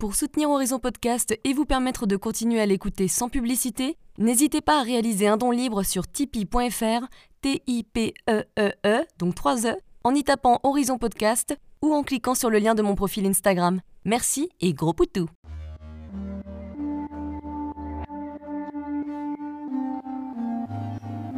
[0.00, 4.80] Pour soutenir Horizon Podcast et vous permettre de continuer à l'écouter sans publicité, n'hésitez pas
[4.80, 7.04] à réaliser un don libre sur tipeee.fr,
[7.42, 12.48] T-I-P-E-E-E, e e, donc 3 E, en y tapant Horizon Podcast ou en cliquant sur
[12.48, 13.82] le lien de mon profil Instagram.
[14.06, 15.28] Merci et gros poutou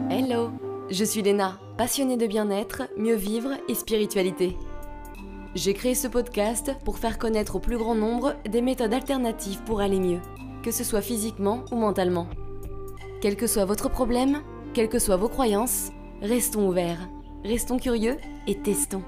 [0.09, 0.53] Hello,
[0.89, 4.57] je suis Léna, passionnée de bien-être, mieux vivre et spiritualité.
[5.55, 9.83] J'ai créé ce podcast pour faire connaître au plus grand nombre des méthodes alternatives pour
[9.83, 10.21] aller mieux,
[10.63, 12.27] que ce soit physiquement ou mentalement.
[13.21, 14.41] Quel que soit votre problème,
[14.73, 15.91] quelles que soient vos croyances,
[16.23, 17.07] restons ouverts,
[17.45, 19.03] restons curieux et testons.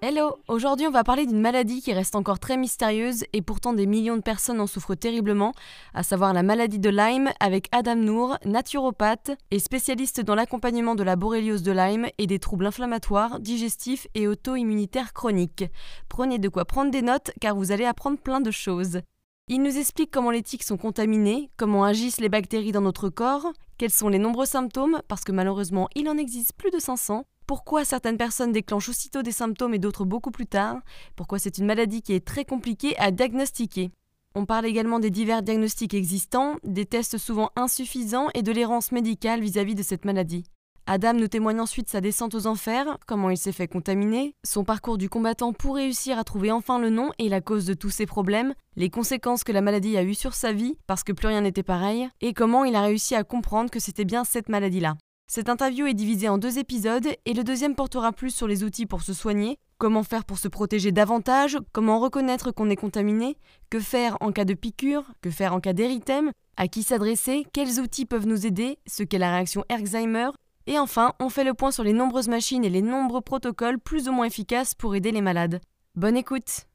[0.00, 3.86] Hello Aujourd'hui on va parler d'une maladie qui reste encore très mystérieuse et pourtant des
[3.86, 5.54] millions de personnes en souffrent terriblement,
[5.92, 11.02] à savoir la maladie de Lyme avec Adam Noor, naturopathe et spécialiste dans l'accompagnement de
[11.02, 15.64] la boréliose de Lyme et des troubles inflammatoires, digestifs et auto-immunitaires chroniques.
[16.08, 19.00] Prenez de quoi prendre des notes car vous allez apprendre plein de choses.
[19.48, 23.52] Il nous explique comment les tiques sont contaminées, comment agissent les bactéries dans notre corps,
[23.78, 27.86] quels sont les nombreux symptômes, parce que malheureusement il en existe plus de 500, pourquoi
[27.86, 30.76] certaines personnes déclenchent aussitôt des symptômes et d'autres beaucoup plus tard,
[31.16, 33.90] pourquoi c'est une maladie qui est très compliquée à diagnostiquer.
[34.34, 39.40] On parle également des divers diagnostics existants, des tests souvent insuffisants et de l'errance médicale
[39.40, 40.44] vis-à-vis de cette maladie.
[40.86, 44.98] Adam nous témoigne ensuite sa descente aux enfers, comment il s'est fait contaminer, son parcours
[44.98, 48.04] du combattant pour réussir à trouver enfin le nom et la cause de tous ses
[48.04, 51.40] problèmes, les conséquences que la maladie a eues sur sa vie, parce que plus rien
[51.40, 54.96] n'était pareil, et comment il a réussi à comprendre que c'était bien cette maladie-là.
[55.30, 58.86] Cette interview est divisée en deux épisodes et le deuxième portera plus sur les outils
[58.86, 63.36] pour se soigner, comment faire pour se protéger davantage, comment reconnaître qu'on est contaminé,
[63.68, 67.78] que faire en cas de piqûre, que faire en cas d'érythème, à qui s'adresser, quels
[67.78, 70.30] outils peuvent nous aider, ce qu'est la réaction Alzheimer,
[70.66, 74.08] et enfin, on fait le point sur les nombreuses machines et les nombreux protocoles plus
[74.08, 75.60] ou moins efficaces pour aider les malades.
[75.94, 76.67] Bonne écoute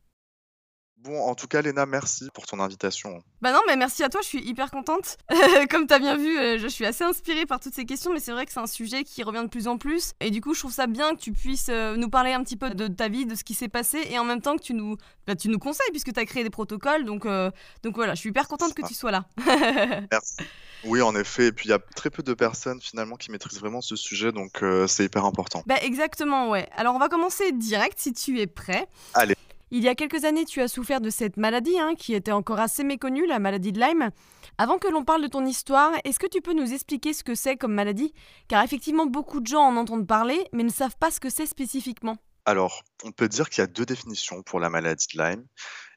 [1.04, 3.22] Bon, en tout cas, Léna, merci pour ton invitation.
[3.42, 5.18] Bah non, mais merci à toi, je suis hyper contente.
[5.70, 8.22] Comme tu as bien vu, euh, je suis assez inspirée par toutes ces questions, mais
[8.22, 10.14] c'est vrai que c'est un sujet qui revient de plus en plus.
[10.22, 12.56] Et du coup, je trouve ça bien que tu puisses euh, nous parler un petit
[12.56, 14.74] peu de ta vie, de ce qui s'est passé, et en même temps que tu
[14.74, 14.96] nous,
[15.28, 17.04] bah, tu nous conseilles, puisque tu as créé des protocoles.
[17.04, 17.52] Donc, euh,
[17.84, 19.26] donc voilà, je suis hyper contente que tu sois là.
[20.10, 20.38] merci.
[20.86, 21.48] Oui, en effet.
[21.48, 24.32] Et puis, il y a très peu de personnes finalement qui maîtrisent vraiment ce sujet,
[24.32, 25.64] donc c'est hyper important.
[25.66, 26.70] Bah exactement, ouais.
[26.78, 28.88] Alors, on va commencer direct si tu es prêt.
[29.14, 29.33] Allez.
[29.76, 32.60] Il y a quelques années, tu as souffert de cette maladie, hein, qui était encore
[32.60, 34.12] assez méconnue, la maladie de Lyme.
[34.60, 37.34] Avant que l'on parle de ton histoire, est-ce que tu peux nous expliquer ce que
[37.34, 38.14] c'est comme maladie?
[38.48, 41.48] Car effectivement, beaucoup de gens en entendent parler, mais ne savent pas ce que c'est
[41.48, 42.18] spécifiquement.
[42.46, 45.44] Alors, on peut dire qu'il y a deux définitions pour la maladie de Lyme.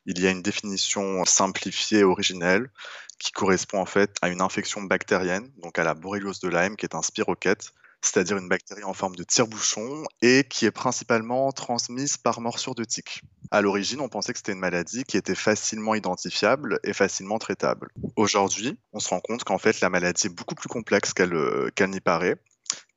[0.06, 2.70] Il y a une définition simplifiée originelle
[3.19, 6.86] qui correspond en fait à une infection bactérienne, donc à la borréliose de Lyme, qui
[6.86, 12.16] est un spirochète, c'est-à-dire une bactérie en forme de tire-bouchon et qui est principalement transmise
[12.16, 13.22] par morsure de tique.
[13.50, 17.88] À l'origine, on pensait que c'était une maladie qui était facilement identifiable et facilement traitable.
[18.16, 21.70] Aujourd'hui, on se rend compte qu'en fait, la maladie est beaucoup plus complexe qu'elle euh,
[21.80, 22.36] n'y paraît,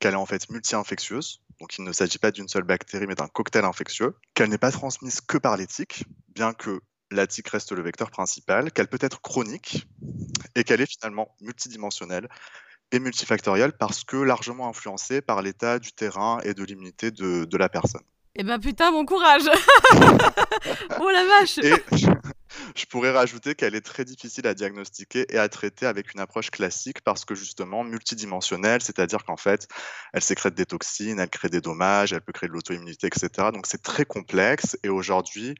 [0.00, 3.28] qu'elle est en fait multi-infectieuse, donc il ne s'agit pas d'une seule bactérie mais d'un
[3.28, 5.66] cocktail infectieux, qu'elle n'est pas transmise que par les
[6.34, 9.86] bien que la tique reste le vecteur principal, qu'elle peut être chronique
[10.54, 12.28] et qu'elle est finalement multidimensionnelle
[12.92, 17.68] et multifactorielle parce que largement influencée par l'état du terrain et de l'immunité de la
[17.68, 18.02] personne.
[18.36, 19.42] Eh ben putain, bon courage
[21.00, 21.74] Oh la vache et
[22.76, 26.50] je pourrais rajouter qu'elle est très difficile à diagnostiquer et à traiter avec une approche
[26.50, 29.66] classique parce que justement multidimensionnelle, c'est-à-dire qu'en fait,
[30.12, 33.48] elle sécrète des toxines, elle crée des dommages, elle peut créer de l'auto-immunité, etc.
[33.52, 35.56] Donc c'est très complexe et aujourd'hui,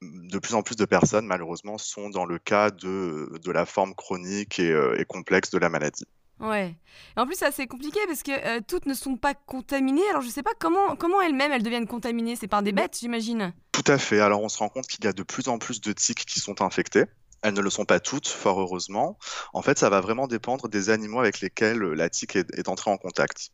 [0.00, 3.94] de plus en plus de personnes, malheureusement, sont dans le cas de, de la forme
[3.94, 6.06] chronique et, euh, et complexe de la maladie.
[6.40, 6.76] Ouais.
[7.16, 10.08] en plus, c'est assez compliqué parce que euh, toutes ne sont pas contaminées.
[10.10, 12.36] Alors, je sais pas comment, comment elles-mêmes elles deviennent contaminées.
[12.36, 13.52] C'est par des bêtes, j'imagine.
[13.72, 14.20] Tout à fait.
[14.20, 16.40] Alors, on se rend compte qu'il y a de plus en plus de tiques qui
[16.40, 17.04] sont infectées.
[17.42, 19.18] Elles ne le sont pas toutes, fort heureusement.
[19.52, 22.96] En fait, ça va vraiment dépendre des animaux avec lesquels la tique est, entrée en
[22.96, 23.50] contact.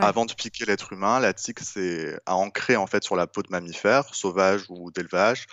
[0.00, 3.48] Avant de piquer l'être humain, la tique s'est ancrée en fait sur la peau de
[3.50, 5.46] mammifères, sauvages ou d'élevage,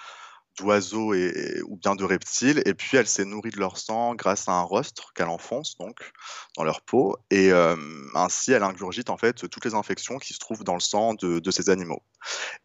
[0.57, 4.53] d'oiseaux ou bien de reptiles, et puis elle s'est nourrie de leur sang grâce à
[4.53, 6.11] un rostre qu'elle enfonce donc
[6.57, 7.75] dans leur peau, et euh,
[8.15, 11.51] ainsi elle ingurgite en fait toutes les infections qui se trouvent dans le sang de,
[11.51, 12.01] ces animaux.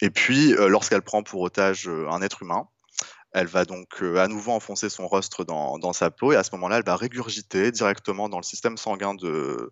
[0.00, 2.68] Et puis euh, lorsqu'elle prend pour otage euh, un être humain,
[3.32, 6.78] elle va donc à nouveau enfoncer son rostre dans, sa peau, et à ce moment-là,
[6.78, 9.70] elle va régurgiter directement dans le système sanguin de,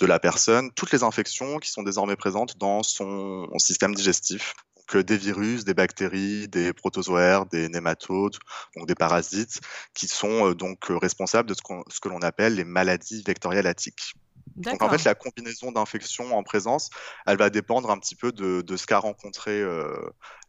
[0.00, 4.54] la personne toutes les infections qui sont désormais présentes dans son système digestif
[4.96, 8.36] des virus, des bactéries, des protozoaires, des nématodes,
[8.76, 9.60] donc des parasites,
[9.94, 14.14] qui sont euh, donc euh, responsables de ce, que l'on appelle les maladies vectorielles atiques.
[14.56, 16.90] Donc en fait, la combinaison d'infections en présence,
[17.26, 19.62] elle va dépendre un petit peu de, ce qu'a rencontré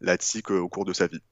[0.00, 1.22] la tique au cours de sa vie.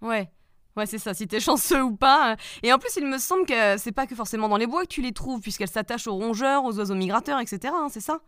[0.00, 0.28] Ouais.
[0.76, 2.36] Ouais, c'est ça, si t'es chanceux ou pas.
[2.62, 4.88] Et en plus, il me semble que c'est pas que forcément dans les bois que
[4.88, 7.72] tu les trouves, puisqu'elles s'attachent aux rongeurs, aux oiseaux migrateurs, etc.
[7.76, 8.20] Hein, c'est ça?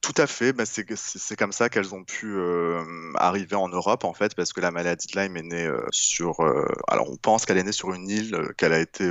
[0.00, 2.82] Tout à fait, bah, c'est comme ça qu'elles ont pu euh,
[3.16, 6.40] arriver en Europe en fait, parce que la maladie de Lyme est née euh, sur.
[6.40, 9.06] Euh, alors on pense qu'elle est née sur une île, qu'elle a été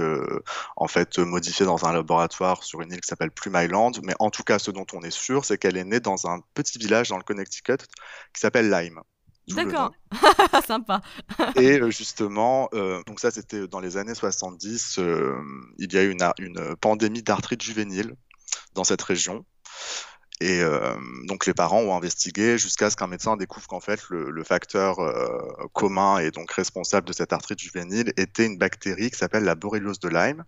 [0.75, 4.31] en fait modifiée dans un laboratoire sur une île qui s'appelle Plum Island, mais en
[4.31, 7.09] tout cas ce dont on est sûr, c'est qu'elle est née dans un petit village
[7.09, 7.77] dans le Connecticut
[8.33, 8.99] qui s'appelle Lyme.
[9.49, 9.91] D'accord,
[10.67, 11.01] sympa.
[11.55, 12.67] Et justement,
[13.05, 14.99] donc ça c'était dans les années 70,
[15.77, 18.15] il y a eu une, une pandémie d'arthrite juvénile
[18.73, 19.45] dans cette région.
[20.41, 20.95] Et euh,
[21.25, 25.67] donc les parents ont investigué jusqu'à ce qu'un médecin découvre qu'en fait le, facteur euh,
[25.73, 29.99] commun et donc responsable de cette arthrite juvénile était une bactérie qui s'appelle la borréliose
[29.99, 30.45] de Lyme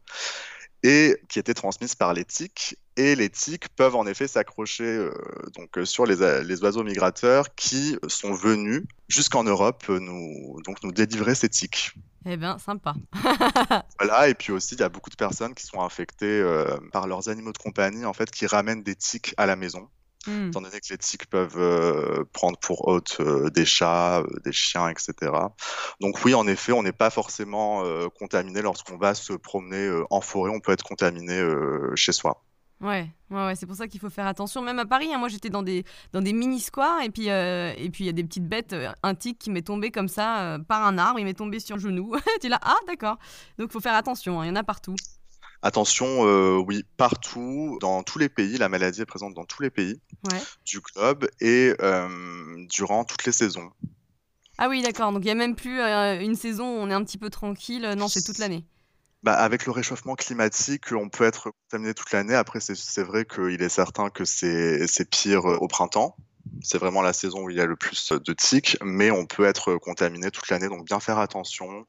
[0.84, 2.78] et qui était transmise par les tiques.
[2.98, 5.14] Et les tiques peuvent en effet s'accrocher euh,
[5.56, 11.36] donc sur les, les, oiseaux migrateurs qui sont venus jusqu'en Europe nous donc nous délivrer
[11.36, 11.94] ces tiques.
[12.26, 12.94] Eh bien, sympa.
[14.00, 17.08] voilà, et puis aussi, il y a beaucoup de personnes qui sont infectées euh, par
[17.08, 19.90] leurs animaux de compagnie, en fait, qui ramènent des tiques à la maison.
[20.28, 20.50] Hmm.
[20.50, 24.90] Étant donné que les tiques peuvent euh, prendre pour hôte euh, des chats, des chiens,
[24.90, 25.32] etc.
[26.00, 27.84] Donc oui, en effet, on n'est pas forcément
[28.20, 30.52] contaminé lorsqu'on va se promener en forêt.
[30.54, 31.44] On peut être contaminé
[31.96, 32.44] chez soi.
[32.82, 34.64] Ouais, ouais, c'est pour ça qu'il faut faire attention.
[34.64, 37.92] Même à Paris, hein, moi j'étais dans des, dans des mini-squares et puis euh, et
[37.92, 40.42] puis il y a des petites bêtes, euh, un tic qui m'est tombé comme ça
[40.42, 42.16] euh, par un arbre, il m'est tombé sur le genou.
[42.42, 43.20] tu es là, ah d'accord.
[43.60, 44.96] Donc il faut faire attention, hein, il y en a partout.
[45.64, 46.24] Attention,
[46.60, 50.02] oui, partout, dans tous les pays, la maladie est présente dans tous les pays
[50.66, 51.74] du club et
[52.70, 53.72] durant toutes les saisons.
[54.58, 55.12] Ah oui, d'accord.
[55.12, 57.94] Donc il n'y a même plus une saison où on est un petit peu tranquille.
[57.98, 58.66] Non, c'est toute l'année.
[59.24, 62.34] Bah, avec le réchauffement climatique, on peut être contaminé toute l'année.
[62.34, 66.16] Après, c'est vrai qu'il est certain que c'est pire au printemps.
[66.62, 69.46] C'est vraiment la saison où il y a le plus de tiques, mais on peut
[69.46, 70.68] être contaminé toute l'année.
[70.68, 71.86] Donc, bien faire attention,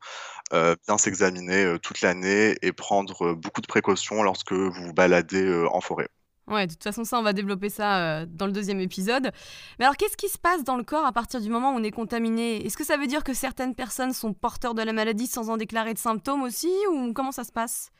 [0.52, 5.42] euh, bien s'examiner euh, toute l'année et prendre beaucoup de précautions lorsque vous vous baladez
[5.42, 6.08] euh, en forêt.
[6.48, 9.30] Ouais, de toute façon, ça, on va développer ça euh, dans le deuxième épisode.
[9.78, 11.82] Mais alors, qu'est-ce qui se passe dans le corps à partir du moment où on
[11.84, 12.64] est contaminé?
[12.66, 15.56] Est-ce que ça veut dire que certaines personnes sont porteurs de la maladie sans en
[15.56, 17.90] déclarer de symptômes aussi Ou comment ça se passe?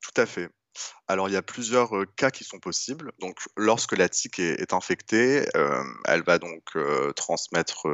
[0.00, 0.50] Tout à fait.
[1.08, 3.12] Alors, il y a plusieurs euh, cas qui sont possibles.
[3.20, 6.62] Donc, lorsque la tique est, infectée, euh, elle va donc
[7.16, 7.88] transmettre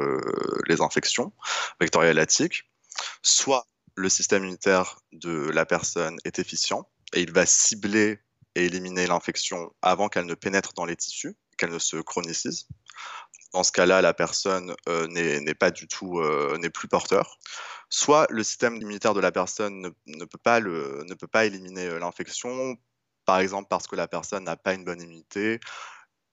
[0.67, 1.33] les infections
[1.79, 2.69] vectorielles à la tique.
[3.21, 3.65] Soit
[3.95, 8.19] le système immunitaire de la personne est efficient et il va cibler
[8.55, 12.67] et éliminer l'infection avant qu'elle ne pénètre dans les tissus, qu'elle ne se chronicise.
[13.53, 17.39] Dans ce cas-là, la personne euh, n'est pas du tout, euh, n'est plus porteur.
[17.89, 21.99] Soit le système immunitaire de la personne ne, peut, pas ne peut pas éliminer euh,
[21.99, 22.77] l'infection,
[23.25, 25.59] par exemple parce que la personne n'a pas une bonne immunité,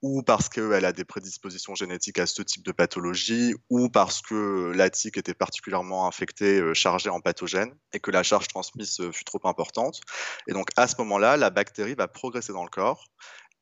[0.02, 4.72] ou parce qu'elle a des prédispositions génétiques à ce type de pathologie, ou parce que
[4.74, 9.40] la tique était particulièrement infectée, chargée en pathogènes, et que la charge transmise fut trop
[9.44, 10.02] importante.
[10.48, 13.06] Et donc à ce moment-là, la bactérie va progresser dans le corps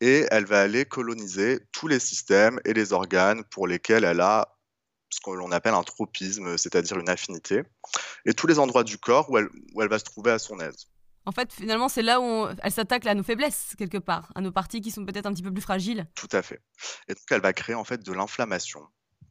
[0.01, 4.57] et elle va aller coloniser tous les systèmes et les organes pour lesquels elle a
[5.11, 7.63] ce que l'on appelle un tropisme, c'est-à-dire une affinité,
[8.27, 10.59] et tous les endroits du corps où elle, où elle va se trouver à son
[10.59, 10.89] aise.
[11.27, 14.53] En fait, finalement, c'est là où elle s'attaque à nos faiblesses, quelque part, à nos
[14.53, 16.07] parties qui sont peut-être un petit peu plus fragiles.
[16.15, 16.61] Tout à fait.
[17.09, 18.83] Et donc, elle va créer en fait de l'inflammation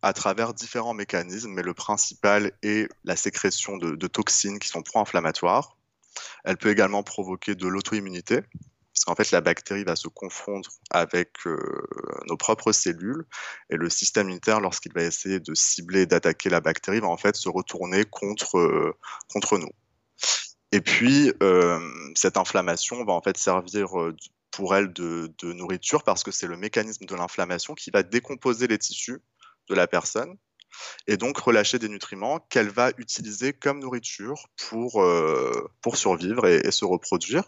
[0.01, 5.77] à travers différents mécanismes, mais le principal est la sécrétion de, toxines qui sont pro-inflammatoires.
[6.43, 8.41] Elle peut également provoquer de l'auto-immunité,
[9.03, 11.57] parce qu'en fait, la bactérie va se confondre avec euh,
[12.27, 13.25] nos propres cellules,
[13.69, 17.35] et le système immunitaire, lorsqu'il va essayer de cibler, d'attaquer la bactérie, va en fait
[17.35, 18.95] se retourner contre, euh,
[19.29, 19.71] contre nous.
[20.71, 21.79] Et puis, euh,
[22.15, 23.89] cette inflammation va en fait servir
[24.51, 28.77] pour elle de, nourriture parce que c'est le mécanisme de l'inflammation qui va décomposer les
[28.77, 29.19] tissus
[29.69, 30.37] de la personne
[31.07, 35.05] et donc relâcher des nutriments qu'elle va utiliser comme nourriture pour,
[35.81, 37.43] pour survivre et, se reproduire.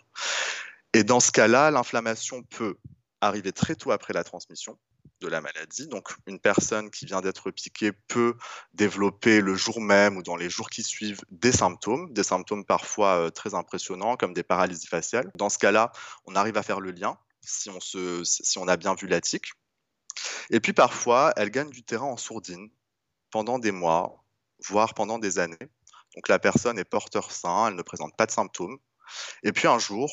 [0.96, 2.78] Et dans ce cas-là, l'inflammation peut
[3.20, 4.80] arriver très tôt après la transmission
[5.20, 5.90] de la maladie.
[5.90, 8.36] Donc, une personne qui vient d'être piquée peut
[8.74, 13.18] développer le jour même ou dans les jours qui suivent des symptômes, des symptômes parfois
[13.18, 15.30] euh, très impressionnants comme des paralysies faciales.
[15.36, 15.92] Dans ce cas-là,
[16.28, 19.52] on arrive à faire le lien si on, si on a bien vu la tique.
[20.50, 22.70] Et puis parfois, elle gagne du terrain en sourdine
[23.32, 24.24] pendant des mois,
[24.70, 25.58] voire pendant des années.
[26.16, 28.78] Donc la personne est porteur sain, elle ne présente pas de symptômes.
[29.44, 30.10] Et puis un jour,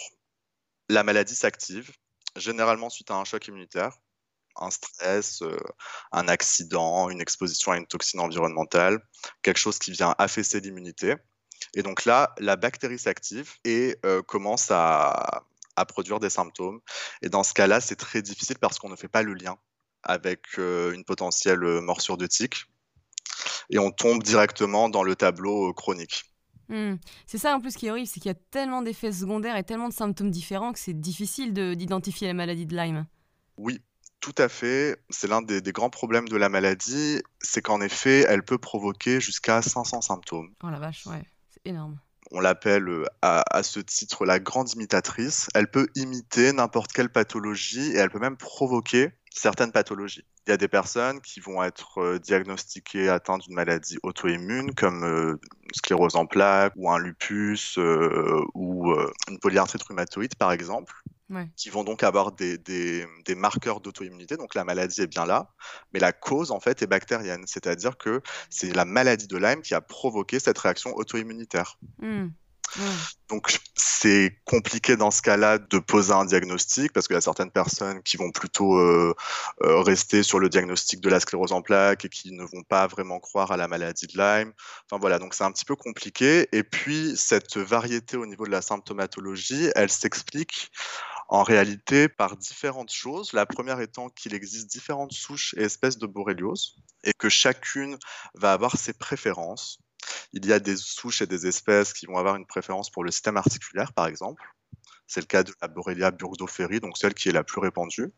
[0.88, 1.92] la maladie s'active,
[2.36, 3.92] généralement suite à un choc immunitaire
[4.56, 5.56] un stress, euh,
[6.12, 9.00] un accident, une exposition à une toxine environnementale,
[9.42, 11.16] quelque chose qui vient affaisser l'immunité.
[11.74, 15.44] Et donc là, la bactérie s'active et euh, commence à,
[15.88, 16.80] produire des symptômes.
[17.22, 19.58] Et dans ce cas-là, c'est très difficile parce qu'on ne fait pas le lien
[20.04, 22.66] avec euh, une potentielle morsure de tique.
[23.70, 26.31] Et on tombe directement dans le tableau chronique.
[26.72, 26.96] Hmm.
[27.26, 29.62] C'est ça en plus qui est horrible, c'est qu'il y a tellement d'effets secondaires et
[29.62, 33.06] tellement de symptômes différents que c'est difficile d'identifier la maladie de Lyme.
[33.58, 33.82] Oui,
[34.20, 34.98] tout à fait.
[35.10, 39.60] C'est l'un des, grands problèmes de la maladie, c'est qu'en effet, elle peut provoquer jusqu'à
[39.60, 40.54] 500 symptômes.
[40.64, 41.98] Oh la vache, ouais, c'est énorme.
[42.34, 45.48] On l'appelle euh, à, ce titre la grande imitatrice.
[45.54, 50.24] Elle peut imiter n'importe quelle pathologie et elle peut même provoquer certaines pathologies.
[50.46, 55.04] Il y a des personnes qui vont être euh, diagnostiquées atteintes d'une maladie auto-immune comme
[55.04, 55.38] euh,
[55.74, 58.94] sclérose en plaques ou un lupus ou
[59.28, 60.94] une polyarthrite rhumatoïde par exemple
[61.56, 64.36] qui vont donc avoir des, des, des marqueurs d'auto-immunité.
[64.36, 65.50] Donc la maladie est bien là,
[65.92, 69.74] mais la cause en fait est bactérienne, c'est-à-dire que c'est la maladie de Lyme qui
[69.74, 71.78] a provoqué cette réaction auto-immunitaire.
[71.98, 72.28] Mmh.
[73.28, 77.50] Donc c'est compliqué dans ce cas-là de poser un diagnostic parce qu'il y a certaines
[77.50, 79.14] personnes qui vont plutôt euh,
[79.62, 82.86] euh, rester sur le diagnostic de la sclérose en plaques et qui ne vont pas
[82.86, 84.52] vraiment croire à la maladie de Lyme.
[84.86, 86.48] Enfin voilà, donc c'est un petit peu compliqué.
[86.52, 90.70] Et puis cette variété au niveau de la symptomatologie, elle s'explique
[91.32, 93.32] en réalité par différentes choses.
[93.32, 97.96] La première étant qu'il existe différentes souches et espèces de borréliose et que chacune
[98.34, 99.78] va avoir ses préférences.
[100.34, 103.10] Il y a des souches et des espèces qui vont avoir une préférence pour le
[103.10, 104.42] système articulaire, par exemple.
[105.06, 108.12] C'est le cas de la Borrelia burgdorferi, donc celle qui est la plus répandue.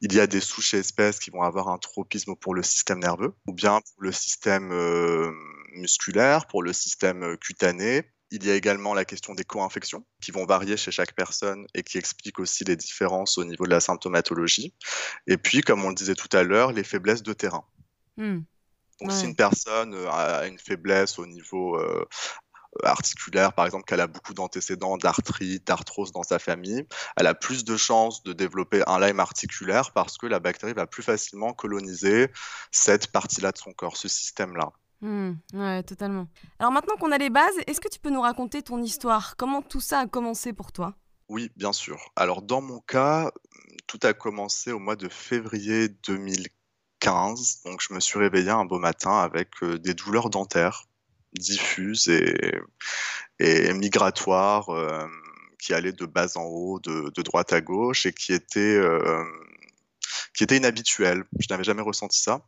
[0.00, 3.00] Il y a des souches et espèces qui vont avoir un tropisme pour le système
[3.00, 5.32] nerveux, ou bien pour le système euh,
[5.72, 10.30] musculaire, pour le système euh, cutané, il y a également la question des co-infections qui
[10.30, 13.80] vont varier chez chaque personne et qui expliquent aussi les différences au niveau de la
[13.80, 14.74] symptomatologie.
[15.26, 17.64] Et puis, comme on le disait tout à l'heure, les faiblesses de terrain.
[18.16, 18.40] Hmm.
[19.00, 22.04] Donc, si une personne euh, a une faiblesse au niveau euh,
[22.82, 26.84] articulaire, par exemple, qu'elle a beaucoup d'antécédents d'arthrite, d'arthrose dans sa famille,
[27.16, 30.86] elle a plus de chances de développer un Lyme articulaire parce que la bactérie va
[30.86, 32.30] plus facilement coloniser
[32.72, 34.72] cette partie-là de son corps, ce système-là.
[35.00, 36.26] Mmh, ouais, totalement.
[36.58, 39.36] Alors maintenant qu'on a les bases, est-ce que tu peux nous raconter ton histoire?
[39.36, 40.94] Comment tout ça a commencé pour toi?
[41.28, 41.98] Oui, bien sûr.
[42.16, 43.30] Alors dans mon cas,
[43.86, 47.62] tout a commencé au mois de février 2015.
[47.64, 50.84] Donc je me suis réveillé un beau matin avec euh, des douleurs dentaires
[51.34, 55.06] diffuses et, migratoires euh,
[55.60, 59.24] qui allaient de bas en haut, de, droite à gauche et qui euh,
[60.34, 61.24] qui étaient inhabituelles.
[61.38, 62.42] Je n'avais jamais ressenti ça.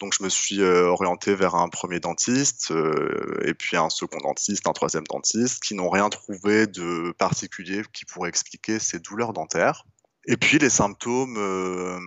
[0.00, 4.16] Donc je me suis euh, orienté vers un premier dentiste, euh, et puis un second
[4.18, 9.34] dentiste, un troisième dentiste, qui n'ont rien trouvé de particulier qui pourrait expliquer ces douleurs
[9.34, 9.84] dentaires.
[10.24, 11.98] Et puis les symptômes euh,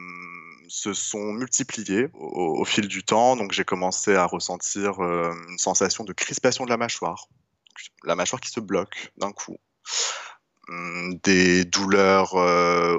[0.67, 6.13] se sont multipliés au, fil du temps, donc j'ai commencé à ressentir une sensation de
[6.13, 7.27] crispation de la mâchoire,
[8.03, 9.57] la mâchoire qui se bloque d'un coup,
[10.67, 12.33] hum, des douleurs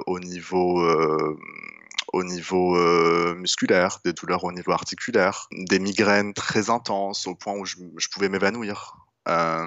[0.07, 0.85] au niveau
[2.15, 7.53] au niveau euh, musculaire, des douleurs au niveau articulaire, des migraines très intenses au point
[7.55, 7.75] où je,
[8.09, 8.95] pouvais m'évanouir.
[9.27, 9.65] Euh,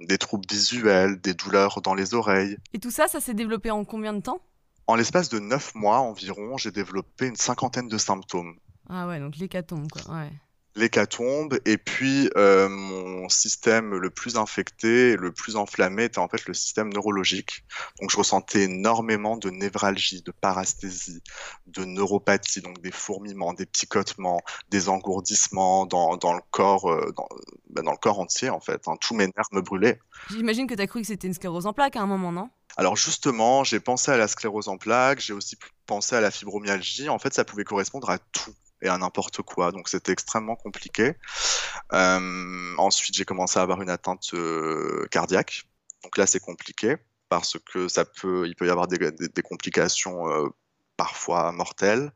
[0.00, 2.56] des troubles visuels, des douleurs dans les oreilles.
[2.72, 4.40] Et tout ça, ça s'est développé en combien de temps?
[4.86, 8.54] En l'espace de 9 mois environ, j'ai développé une cinquantaine de symptômes.
[8.88, 10.02] Ah ouais, donc l'hécatombe, quoi.
[10.14, 10.30] Ouais
[10.74, 11.58] l'hécatombe.
[11.64, 16.54] Et puis, euh, mon système le plus infecté, le plus enflammé était en fait le
[16.54, 17.64] système neurologique.
[18.00, 21.22] Donc, je ressentais énormément de névralgie, de parasthésie,
[21.66, 27.28] de neuropathie, donc des fourmillements, des picotements, des engourdissements dans, dans le corps, euh, dans,
[27.70, 28.82] bah, dans, le corps entier en fait.
[28.86, 28.96] Hein.
[29.00, 30.00] Tous mes nerfs me brûlaient.
[30.30, 32.50] J'imagine que tu as cru que c'était une sclérose en plaques à un moment, non?
[32.76, 37.10] Alors justement, j'ai pensé à la sclérose en plaques, j'ai aussi pensé à la fibromyalgie.
[37.10, 39.72] En fait, ça pouvait correspondre à tout et à n'importe quoi.
[39.72, 41.14] Donc c'était extrêmement compliqué.
[41.92, 45.64] Euh, ensuite, j'ai commencé à avoir une atteinte euh, cardiaque.
[46.02, 46.96] Donc là, c'est compliqué
[47.28, 48.98] parce que ça peut, il peut y avoir des,
[49.42, 50.48] complications euh,
[50.96, 52.12] parfois mortelles.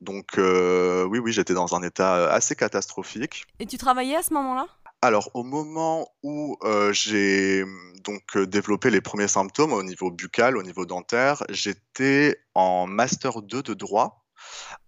[0.00, 3.46] Donc oui, oui, j'étais dans un état assez catastrophique.
[3.60, 4.66] Et tu travaillais à ce moment-là?
[5.00, 6.58] Alors, au moment où
[6.90, 7.64] j'ai
[8.02, 13.62] donc développé les premiers symptômes au niveau buccal, au niveau dentaire, j'étais en master 2
[13.62, 14.26] de droit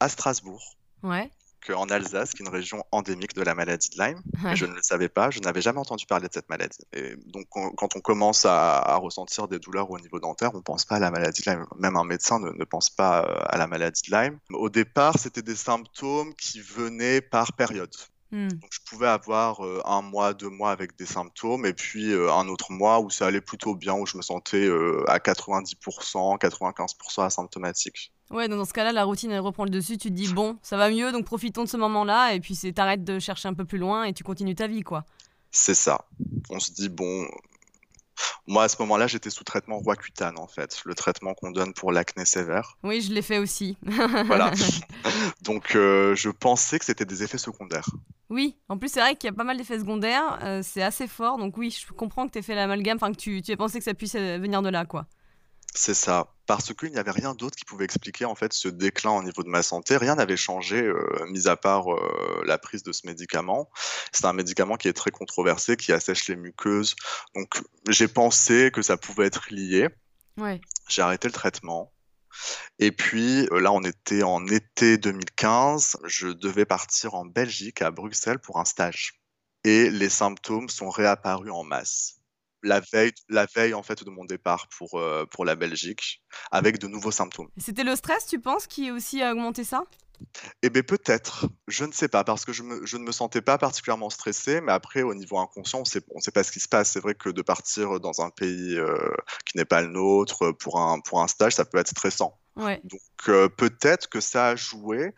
[0.00, 1.30] à Strasbourg ouais.
[1.74, 4.22] en Alsace, qui est une région endémique de la maladie de Lyme.
[4.54, 6.78] Je ne le savais pas, je n'avais jamais entendu parler de cette maladie.
[6.92, 10.84] Et donc, quand on commence à, ressentir des douleurs au niveau dentaire, on ne pense
[10.84, 11.66] pas à la maladie de Lyme.
[11.78, 14.38] Même un médecin ne, pense pas euh, à la maladie de Lyme.
[14.50, 17.94] Au départ, c'était des symptômes qui venaient par période.
[18.32, 18.48] Hmm.
[18.48, 22.32] Donc, je pouvais avoir euh, un mois, deux mois avec des symptômes, et puis euh,
[22.32, 24.68] un autre mois où ça allait plutôt bien, où je me sentais
[25.08, 28.12] à 90%, 95% asymptomatique.
[28.30, 29.98] Ouais, dans ce cas-là, la routine, elle reprend le dessus.
[29.98, 32.34] Tu te dis, bon, ça va mieux, donc profitons de ce moment-là.
[32.34, 35.04] Et puis, t'arrêtes de chercher un peu plus loin et tu continues ta vie, quoi.
[35.50, 36.06] C'est ça.
[36.50, 37.26] On se dit, bon,
[38.46, 41.92] Moi, à ce moment-là, j'étais sous traitement Roaccutane, en fait, le traitement qu'on donne pour
[41.92, 42.78] l'acné sévère.
[42.82, 43.76] Oui, je l'ai fait aussi.
[44.26, 44.52] voilà.
[45.42, 47.88] Donc, euh, je pensais que c'était des effets secondaires.
[48.30, 50.38] Oui, en plus, c'est vrai qu'il y a pas mal d'effets secondaires.
[50.42, 51.38] Euh, c'est assez fort.
[51.38, 53.78] Donc, oui, je comprends que tu aies fait l'amalgame, enfin, que tu, tu aies pensé
[53.78, 55.06] que ça puisse euh, venir de là, quoi.
[55.74, 59.10] C'est ça, parce qu'il n'y avait rien d'autre qui pouvait expliquer en fait ce déclin
[59.10, 59.96] au niveau de ma santé.
[59.96, 63.70] Rien n'avait changé, euh, mis à part euh, la prise de ce médicament.
[64.12, 66.94] C'est un médicament qui est très controversé, qui assèche les muqueuses.
[67.34, 69.88] Donc j'ai pensé que ça pouvait être lié.
[70.38, 70.60] Ouais.
[70.88, 71.92] J'ai arrêté le traitement.
[72.78, 75.98] Et puis euh, là, on était en été 2015.
[76.04, 79.20] Je devais partir en Belgique, à Bruxelles, pour un stage.
[79.64, 82.16] Et les symptômes sont réapparus en masse
[82.66, 86.78] la veille, la veille en fait de mon départ pour, euh, pour la Belgique, avec
[86.78, 87.48] de nouveaux symptômes.
[87.56, 89.84] C'était le stress, tu penses, qui aussi a augmenté ça?
[90.62, 93.58] Eh bien peut-être, je ne sais pas, parce que je, je, ne me sentais pas
[93.58, 96.68] particulièrement stressé, mais après au niveau inconscient, on sait, ne sait pas ce qui se
[96.68, 96.90] passe.
[96.90, 98.96] C'est vrai que de partir dans un pays euh,
[99.44, 102.38] qui n'est pas le nôtre pour un, pour un stage, ça peut être stressant.
[102.56, 102.80] Ouais.
[102.84, 105.12] Donc euh, peut-être que ça a joué,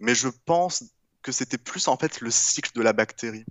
[0.00, 0.84] mais je pense
[1.22, 3.46] que c'était plus en fait le cycle de la bactérie.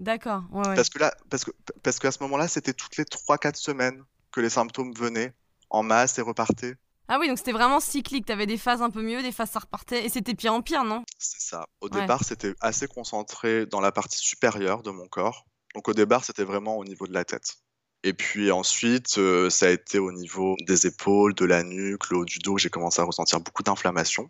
[0.00, 0.44] D'accord.
[0.50, 1.50] Ouais, Parce que là, parce que
[1.82, 4.02] parce qu'à ce moment-là, c'était toutes les 3-4 semaines
[4.32, 5.34] que les symptômes venaient
[5.68, 6.74] en masse et repartaient.
[7.06, 8.24] Ah oui, donc c'était vraiment cyclique.
[8.24, 10.62] Tu avais des phases un peu mieux, des phases ça repartait, et c'était pire en
[10.62, 11.04] pire, non?
[11.18, 11.66] C'est ça.
[11.82, 15.44] Au départ, c'était assez concentré dans la partie supérieure de mon corps.
[15.74, 17.56] Donc au départ, c'était vraiment au niveau de la tête.
[18.02, 22.18] Et puis ensuite, euh, ça a été au niveau des épaules, de la nuque, le
[22.18, 24.26] haut du dos, j'ai commencé à ressentir beaucoup d'inflammation.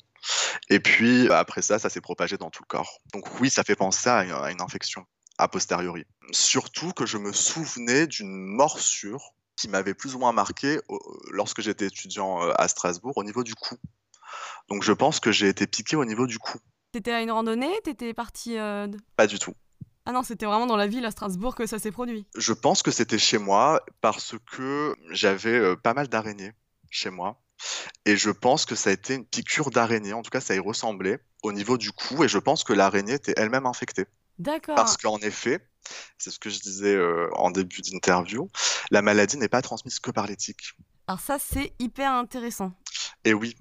[0.69, 2.99] Et puis après ça, ça s'est propagé dans tout le corps.
[3.13, 5.07] Donc oui, ça fait penser à une infection
[5.41, 6.05] a posteriori.
[6.33, 10.79] Surtout que je me souvenais d'une morsure qui m'avait plus ou moins marqué
[11.31, 13.77] lorsque j'étais étudiant euh, à Strasbourg au niveau du cou.
[14.69, 16.59] Donc je pense que j'ai été piqué au niveau du cou.
[16.93, 17.73] T'étais à une randonnée?
[17.85, 19.55] T'étais parti euh, Pas du tout.
[20.07, 22.27] Ah non, c'était vraiment dans la ville à Strasbourg que ça s'est produit.
[22.37, 26.53] Je pense que c'était chez moi parce que j'avais euh, pas mal d'araignées
[26.91, 27.41] chez moi.
[28.07, 30.59] Et je pense que ça a été une piqûre d'araignée, en tout cas ça y
[30.59, 34.07] ressemblait au niveau du cou, et je pense que l'araignée était elle-même infectée.
[34.41, 34.75] D'accord.
[34.75, 35.61] Parce qu'en effet,
[36.17, 38.49] c'est ce que je disais euh, en début d'interview,
[38.91, 40.75] la maladie n'est pas transmise que par l'éthique.
[41.07, 42.73] Alors ça, c'est hyper intéressant.
[43.25, 43.55] Et oui,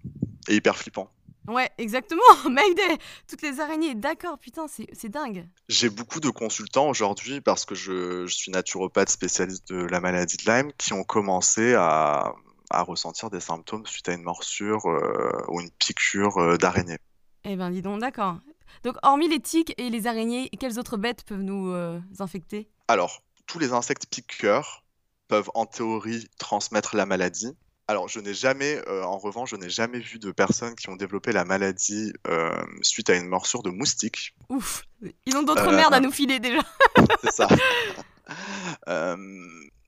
[0.48, 1.12] et hyper flippant.
[1.50, 2.22] Ouais, exactement.
[2.50, 5.46] Mayday Toutes les araignées, d'accord, putain, c'est dingue.
[5.68, 10.50] J'ai beaucoup de consultants aujourd'hui, parce que je, suis naturopathe spécialiste de la maladie de
[10.50, 12.36] Lyme, qui ont commencé à,
[12.72, 17.00] ressentir des symptômes suite à une morsure euh, ou une piqûre euh, d'araignée.
[17.44, 18.38] Eh ben dis donc, d'accord.
[18.84, 22.70] Donc, hormis les tiques et les araignées, quelles autres bêtes peuvent nous euh, infecter?
[22.88, 24.84] Alors, tous les insectes piqueurs
[25.28, 27.56] peuvent en théorie transmettre la maladie.
[27.88, 30.96] Alors, je n'ai jamais, euh, en revanche, je n'ai jamais vu de personnes qui ont
[30.96, 34.36] développé la maladie euh, suite à une morsure de moustique.
[34.50, 34.86] Ouf,
[35.26, 36.62] ils ont d'autres merdes à nous filer déjà.
[37.24, 37.48] C'est ça.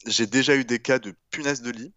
[0.07, 1.93] J'ai déjà eu des cas de punaises de lit,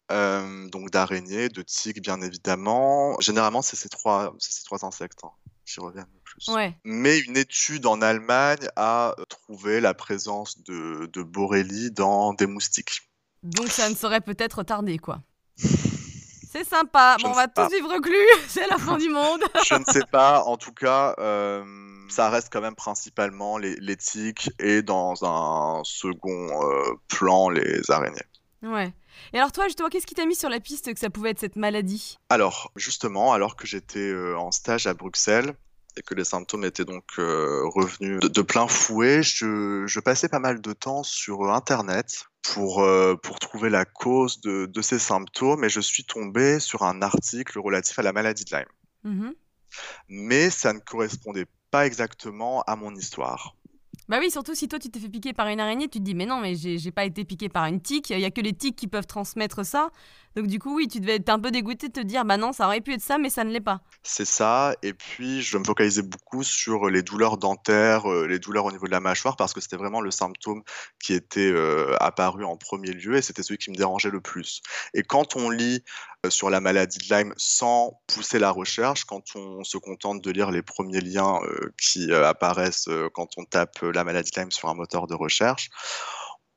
[0.71, 3.19] donc d'araignées, de tiques bien évidemment.
[3.19, 5.21] Généralement, c'est ces trois, ces trois insectes.
[5.25, 5.31] Hein
[5.65, 6.51] qui reviennent le plus.
[6.85, 12.47] Mais une étude en Allemagne a euh, trouvé la présence de, de Borrelie dans des
[12.47, 13.03] moustiques.
[13.43, 15.21] Donc ça ne saurait peut-être tarder, quoi.
[16.55, 17.17] C'est sympa.
[17.21, 18.15] bon, on va tous vivre reclus.
[18.49, 19.43] C'est la fin du monde.
[19.69, 20.45] Je ne sais pas.
[20.45, 21.65] En tout cas, euh,
[22.09, 28.23] ça reste quand même principalement les, tiques et dans un second euh, plan les araignées.
[28.65, 28.93] Ouais.
[29.33, 31.39] Et alors toi, justement, qu'est-ce qui t'a mis sur la piste que ça pouvait être
[31.39, 32.19] cette maladie?
[32.31, 35.55] Alors, justement, alors que j'étais euh, en stage à Bruxelles
[35.97, 40.61] et que les symptômes étaient donc euh, revenus de, plein fouet, je, passais pas mal
[40.61, 45.81] de temps sur Internet pour, euh, pour trouver la cause de, ces symptômes et je
[45.81, 48.67] suis tombé sur un article relatif à la maladie de Lyme.
[49.05, 49.31] Mmh
[50.09, 53.55] Mais ça ne correspondait pas exactement à mon histoire.
[54.07, 56.15] Bah oui, surtout si toi tu t'es fait piquer par une araignée, tu te dis
[56.15, 58.53] mais non, mais j'ai pas été piqué par une tique, il y a que les
[58.53, 59.91] tiques qui peuvent transmettre ça.
[60.37, 62.53] Donc du coup, oui, tu devais être un peu dégoûté de te dire bah non,
[62.53, 63.81] ça aurait pu être ça, mais ça ne l'est pas.
[64.03, 68.67] C'est ça, et puis je me focalisais beaucoup sur les douleurs dentaires, euh, les douleurs
[68.67, 70.63] au niveau de la mâchoire, parce que c'était vraiment le symptôme
[71.03, 74.61] qui était euh, apparu en premier lieu, et c'était celui qui me dérangeait le plus.
[74.93, 79.37] Et quand on lit euh, sur la maladie de Lyme sans pousser la recherche, quand
[79.37, 81.41] on se contente de lire les premiers liens
[81.79, 85.71] qui apparaissent quand on tape la maladie de Lyme sur un moteur de recherche,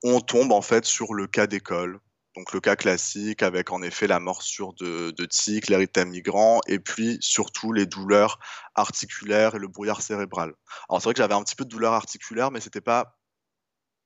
[0.03, 1.99] on tombe en fait sur le cas d'école.
[2.35, 6.77] Donc le cas classique avec en effet la morsure de, de tic, l'érythème migrant et
[6.77, 8.37] puis surtout les douleurs
[8.75, 10.53] articulaires et le brouillard cérébral.
[10.87, 13.17] Alors c'est vrai que j'avais un petit peu de douleur articulaire mais c'était pas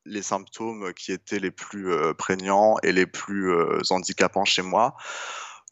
[0.06, 4.96] les symptômes qui étaient les plus euh, prégnants et les plus euh, handicapants chez moi.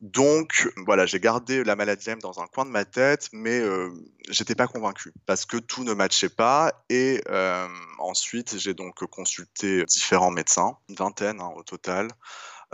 [0.02, 3.92] Donc, voilà, j'ai gardé la maladie Lyme dans un coin de ma tête, mais euh,
[4.30, 6.86] j'étais pas convaincu parce que tout ne matchait pas.
[6.90, 12.08] Et euh, ensuite, j'ai donc consulté différents médecins, une vingtaine hein, au total.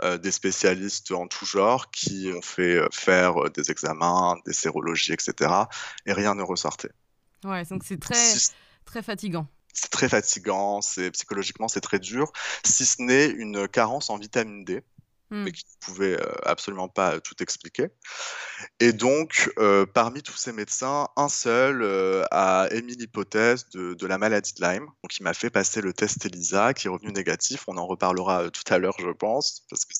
[0.02, 5.50] Euh, des spécialistes en tout genre qui ont fait faire des examens, des sérologies, etc.
[6.04, 6.90] Et rien ne ressortait.
[7.44, 8.34] Ouais, donc c'est très,
[8.84, 12.32] très fatigant c'est très fatigant, c'est psychologiquement c'est très dur,
[12.64, 14.82] si ce n'est une carence en vitamine D.
[15.30, 17.88] Mais qui ne pouvait euh, absolument pas tout expliquer.
[18.78, 24.18] Et donc, euh, parmi tous ces médecins, un seul euh, a émis l'hypothèse de, la
[24.18, 24.86] maladie de Lyme.
[24.86, 27.64] Donc, il m'a fait passer le test ELISA qui est revenu négatif.
[27.66, 29.94] On en reparlera tout à l'heure, je pense, parce que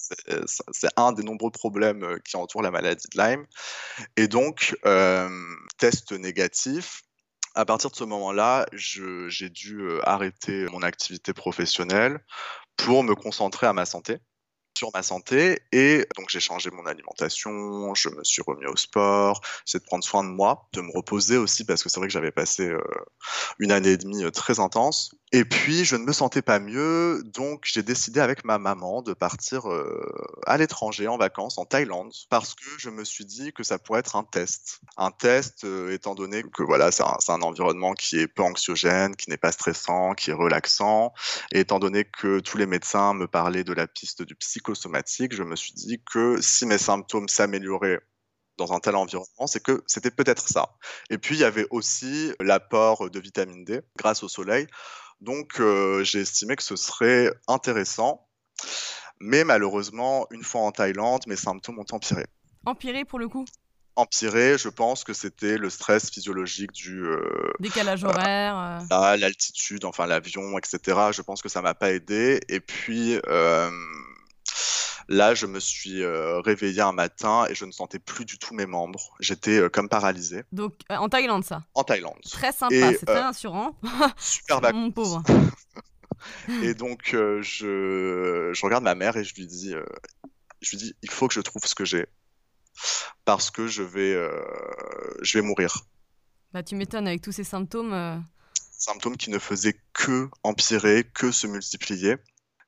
[0.72, 3.46] c'est un des nombreux problèmes qui entourent la maladie de Lyme.
[4.16, 4.76] Et donc,
[5.78, 7.02] test négatif,
[7.56, 12.20] à partir de ce moment-là, j'ai dû arrêter mon activité professionnelle
[12.76, 14.18] pour me concentrer à ma santé
[14.76, 19.40] sur ma santé et donc j'ai changé mon alimentation, je me suis remis au sport,
[19.64, 22.12] c'est de prendre soin de moi, de me reposer aussi parce que c'est vrai que
[22.12, 22.80] j'avais passé euh,
[23.58, 27.20] une année et demie euh, très intense et puis, je ne me sentais pas mieux,
[27.24, 30.08] donc j'ai décidé avec ma maman de partir euh,
[30.46, 34.00] à l'étranger en vacances en Thaïlande parce que je me suis dit que ça pourrait
[34.00, 34.80] être un test.
[34.96, 39.28] Un test, étant donné que voilà, c'est un, un, environnement qui est peu anxiogène, qui
[39.28, 41.12] n'est pas stressant, qui est relaxant,
[41.50, 44.36] et étant donné que tous les médecins me parlaient de la piste du
[44.66, 48.00] psychosomatique, je me suis dit que si mes symptômes s'amélioraient
[48.58, 50.76] dans un tel environnement, c'est que c'était peut-être ça.
[51.10, 54.66] Et puis, il y avait aussi l'apport de vitamine D grâce au soleil.
[55.20, 58.26] Donc, euh, j'ai estimé que ce serait intéressant.
[59.20, 62.26] Mais malheureusement, une fois en Thaïlande, mes symptômes ont empiré.
[62.64, 63.44] Empiré pour le coup?
[63.94, 69.16] Empiré, je pense que c'était le stress physiologique du euh, décalage horaire, euh.
[69.16, 70.98] l'altitude, enfin l'avion, etc.
[71.12, 72.40] Je pense que ça m'a pas aidé.
[72.50, 73.18] Et puis
[75.08, 78.54] Là, je me suis euh, réveillé un matin et je ne sentais plus du tout
[78.54, 79.14] mes membres.
[79.20, 80.42] J'étais euh, comme paralysé.
[80.50, 81.64] Donc euh, en Thaïlande, ça?
[81.74, 82.20] En Thaïlande.
[82.28, 83.78] Très sympa, c'est très rassurant.
[84.16, 84.80] Super vacances.
[84.80, 85.22] Mon pauvre.
[86.62, 89.74] et donc je, je, regarde ma mère et je lui dis,
[90.60, 92.06] je lui dis, il faut que je trouve ce que j'ai
[93.24, 94.14] parce que je vais,
[95.22, 95.84] je vais mourir.
[96.52, 98.24] Bah tu m'étonnes avec tous ces symptômes.
[98.72, 102.16] Symptômes qui ne faisaient que empirer, que se multiplier.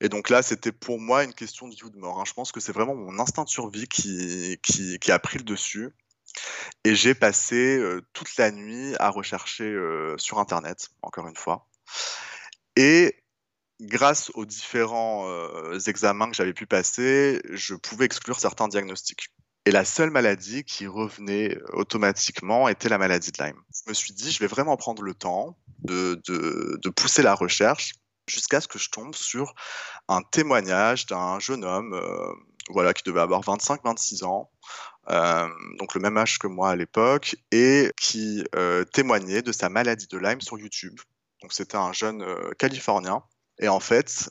[0.00, 2.20] Et donc là, c'était pour moi une question de vie ou de mort.
[2.20, 2.24] Hein.
[2.26, 5.90] Je pense que c'est vraiment mon instinct de survie qui, qui, a pris le dessus.
[6.84, 11.66] Et j'ai passé euh, toute la nuit à rechercher euh, sur Internet, encore une fois.
[12.76, 13.16] Et
[13.80, 19.30] grâce aux différents euh, examens que j'avais pu passer, je pouvais exclure certains diagnostics.
[19.64, 23.61] Et la seule maladie qui revenait automatiquement était la maladie de Lyme.
[23.74, 27.34] Je me suis dit, je vais vraiment prendre le temps de, de, de pousser la
[27.34, 27.94] recherche
[28.28, 29.54] jusqu'à ce que je tombe sur
[30.08, 32.32] un témoignage d'un jeune homme euh,
[32.70, 34.50] voilà, qui devait avoir 25-26 ans,
[35.10, 39.68] euh, donc le même âge que moi à l'époque, et qui euh, témoignait de sa
[39.68, 40.98] maladie de Lyme sur YouTube.
[41.42, 42.24] Donc c'était un jeune
[42.58, 43.22] Californien.
[43.60, 44.30] Et en fait,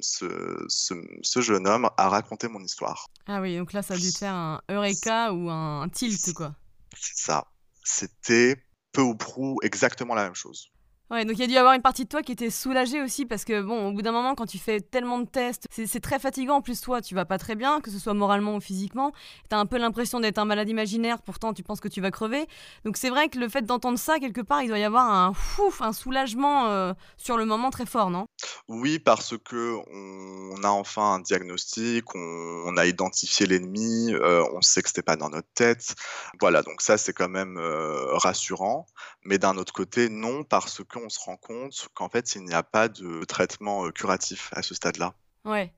[0.00, 3.06] ce, ce, jeune homme a raconté mon histoire.
[3.26, 6.54] Ah oui, donc là, ça a dû faire un Eureka ou un tilt, quoi.
[6.96, 7.46] C'est ça.
[7.84, 8.56] C'était
[8.92, 10.70] peu ou prou exactement la même chose.
[11.10, 13.02] Ouais, donc il y a dû y avoir une partie de toi qui était soulagée
[13.02, 16.00] aussi parce que bon, au bout d'un moment, quand tu fais tellement de tests, c'est
[16.00, 16.58] très fatigant.
[16.58, 19.10] En plus, toi, tu vas pas très bien, que ce soit moralement ou physiquement.
[19.48, 22.12] Tu as un peu l'impression d'être un malade imaginaire, pourtant tu penses que tu vas
[22.12, 22.46] crever.
[22.84, 25.34] Donc c'est vrai que le fait d'entendre ça, quelque part, il doit y avoir un
[25.34, 28.26] fouf, un soulagement euh, sur le moment très fort, non?
[28.68, 34.80] Oui, parce que on a enfin un diagnostic, on, a identifié l'ennemi, euh, on sait
[34.80, 35.96] que c'était pas dans notre tête.
[36.40, 38.86] Voilà, donc ça c'est quand même euh, rassurant.
[39.24, 42.54] Mais d'un autre côté, non, parce que on se rend compte qu'en fait, il n'y
[42.54, 45.14] a pas de traitement euh, curatif à ce stade-là.
[45.44, 45.72] Ouais.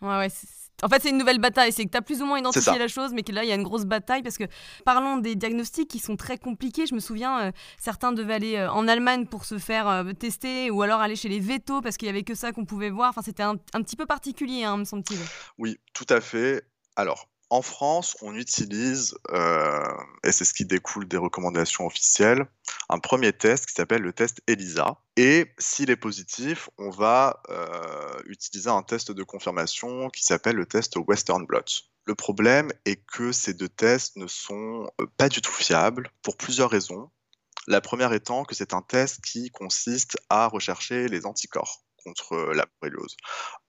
[0.00, 0.28] Ouais, ouais.
[0.82, 1.72] En fait, c'est une nouvelle bataille.
[1.72, 3.52] C'est que tu as plus ou moins identifié la chose, mais que là, il y
[3.52, 4.22] a une grosse bataille.
[4.22, 4.44] Parce que,
[4.84, 6.86] parlons des diagnostics qui sont très compliqués.
[6.86, 10.82] Je me souviens, euh, certains devaient aller euh, en Allemagne pour se faire tester, ou
[10.82, 13.10] alors aller chez les vétos, parce qu'il y avait que ça qu'on pouvait voir.
[13.10, 15.20] Enfin, c'était un, un, petit peu particulier, hein, me semble-t-il.
[15.58, 16.66] Oui, tout à fait.
[16.96, 19.86] Alors, en France, on utilise, euh,
[20.24, 22.48] et c'est ce qui découle des recommandations officielles,
[22.88, 24.96] un premier test qui s'appelle le test ELISA.
[25.16, 30.66] Et s'il est positif, on va euh, utiliser un test de confirmation qui s'appelle le
[30.66, 31.62] test Western Blot.
[32.06, 36.36] Le problème est que ces deux tests ne sont euh, pas du tout fiables pour
[36.36, 37.08] plusieurs raisons.
[37.68, 42.66] La première étant que c'est un test qui consiste à rechercher les anticorps contre la
[42.80, 43.16] borréliose.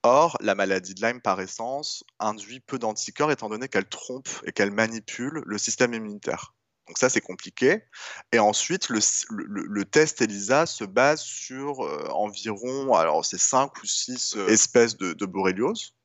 [0.03, 4.51] Or, la maladie de Lyme, par essence, induit peu d'anticorps étant donné qu'elle trompe et
[4.51, 6.53] qu'elle manipule le système immunitaire.
[6.87, 7.83] Donc ça, c'est compliqué.
[8.31, 11.79] Et ensuite, le, test ELISA se base sur
[12.13, 15.95] environ, alors c'est 5 ou 6 espèces de, de borréliose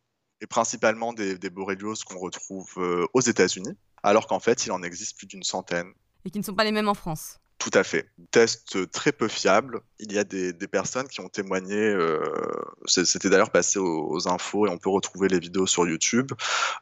[0.41, 5.17] et principalement des, des qu'on retrouve euh, aux États-Unis, alors qu'en fait, il en existe
[5.17, 5.93] plus d'une centaine.
[6.25, 7.39] Et qui ne sont pas les mêmes en France.
[7.61, 8.09] Tout à fait.
[8.33, 9.83] Test très peu fiable.
[9.99, 12.19] Il y a des, personnes qui ont témoigné, euh,
[12.87, 16.33] c'était d'ailleurs passé aux, infos et on peut retrouver les vidéos sur YouTube,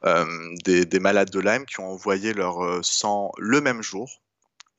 [0.04, 0.24] euh,
[0.64, 4.22] des, des, malades de Lyme qui ont envoyé leur sang le même jour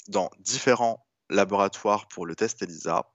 [0.07, 3.05] dans différents laboratoires pour le test ELISA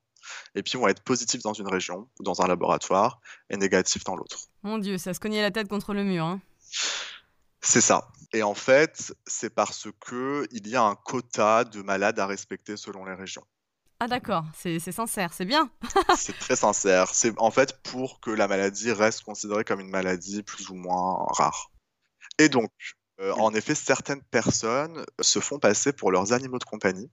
[0.55, 3.21] et puis vont être positifs dans une région ou dans un laboratoire
[3.51, 4.49] et négatifs dans l'autre.
[4.63, 6.25] Mon Dieu, ça se cognait la tête contre le mur.
[6.25, 6.41] Hein.
[7.65, 8.09] C'est ça.
[8.33, 12.77] Et en fait, c'est parce que il y a un quota de malades à respecter
[12.77, 13.45] selon les régions.
[14.01, 15.71] Ah d'accord, c'est sincère, c'est bien.
[16.17, 17.09] c'est très sincère.
[17.09, 21.25] C'est en fait pour que la maladie reste considérée comme une maladie plus ou moins
[21.31, 21.71] rare.
[22.39, 22.71] Et donc,
[23.21, 27.11] euh, en effet, certaines personnes se font passer pour leurs animaux de compagnie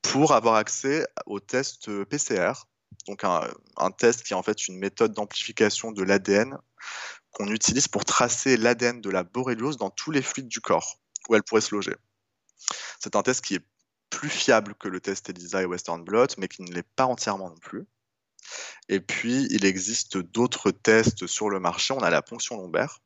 [0.00, 2.52] pour avoir accès au test PCR,
[3.06, 6.56] donc un, test qui est en fait une méthode d'amplification de l'ADN
[7.32, 11.34] qu'on utilise pour tracer l'ADN de la borréliose dans tous les fluides du corps où
[11.34, 11.94] elle pourrait se loger.
[12.98, 13.64] C'est un test qui est
[14.10, 17.48] plus fiable que le test ELISA et Western Blot, mais qui ne l'est pas entièrement
[17.48, 17.86] non plus.
[18.88, 21.94] Et puis, il existe d'autres tests sur le marché.
[21.94, 23.00] On a la ponction lombaire,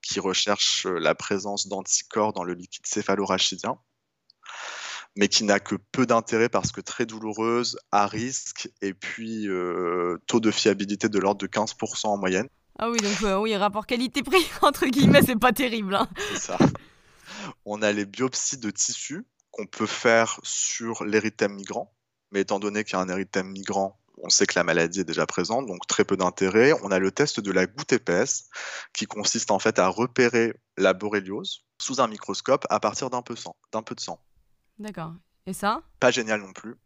[0.00, 3.78] qui recherche la présence d'anticorps dans le liquide céphalorachidien
[5.16, 10.18] mais qui n'a que peu d'intérêt parce que très douloureuse, à risque, et puis euh,
[10.26, 12.48] taux de fiabilité de l'ordre de 15% en moyenne.
[12.78, 15.94] Ah oui, donc euh, oui, rapport qualité-prix, entre guillemets, c'est pas terrible.
[15.94, 16.08] Hein.
[16.30, 16.58] C'est ça.
[17.64, 21.92] On a les biopsies de tissus qu'on peut faire sur l'érythème migrant,
[22.30, 25.04] mais étant donné qu'il y a un érythème migrant, on sait que la maladie est
[25.04, 26.72] déjà présente, donc très peu d'intérêt.
[26.82, 28.48] On a le test de la goutte épaisse,
[28.92, 33.34] qui consiste en fait à repérer la borréliose sous un microscope à partir d'un peu,
[33.72, 34.20] d'un peu de sang.
[34.78, 35.12] D'accord.
[35.46, 35.82] Et ça?
[35.98, 36.76] Pas génial non plus.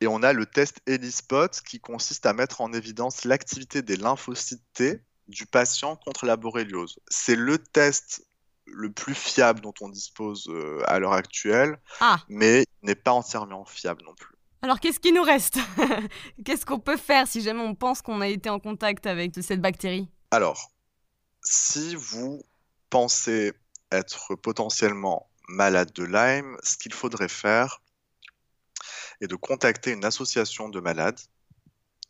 [0.00, 4.62] Et on a le test ELISpot qui consiste à mettre en évidence l'activité des lymphocytes
[4.74, 6.98] T du patient contre la borréliose.
[7.08, 8.26] C'est le test
[8.66, 12.18] le plus fiable dont on dispose euh, à l'heure actuelle, ah.
[12.28, 14.34] mais n'est pas entièrement fiable non plus.
[14.62, 15.58] Alors qu'est-ce qui nous reste
[16.44, 19.60] Qu'est-ce qu'on peut faire si jamais on pense qu'on a été en contact avec cette
[19.60, 20.08] bactérie?
[20.30, 20.70] Alors,
[21.42, 22.42] si vous
[22.88, 23.52] pensez
[23.92, 27.82] être potentiellement malade de Lyme, ce qu'il faudrait faire
[29.20, 31.20] est de contacter une association de malades,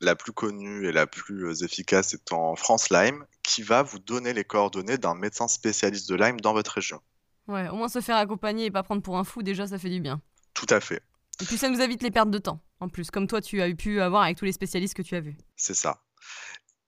[0.01, 4.33] la plus connue et la plus euh, efficace étant France Lyme, qui va vous donner
[4.33, 7.01] les coordonnées d'un médecin spécialiste de Lyme dans votre région.
[7.47, 9.91] Ouais, au moins se faire accompagner et pas prendre pour un fou, déjà ça fait
[9.91, 10.21] du bien.
[10.55, 11.03] Tout à fait.
[11.41, 13.73] Et puis ça nous évite les pertes de temps, en plus, comme toi tu as
[13.75, 15.37] pu avoir avec tous les spécialistes que tu as vus.
[15.57, 16.01] C'est ça.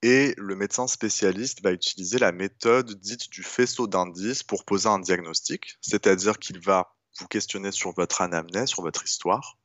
[0.03, 4.99] Et le médecin spécialiste va utiliser la méthode dite du faisceau d'indices pour poser un
[4.99, 9.57] diagnostic, c'est-à-dire qu'il va vous questionner sur votre anamnèse, sur votre histoire.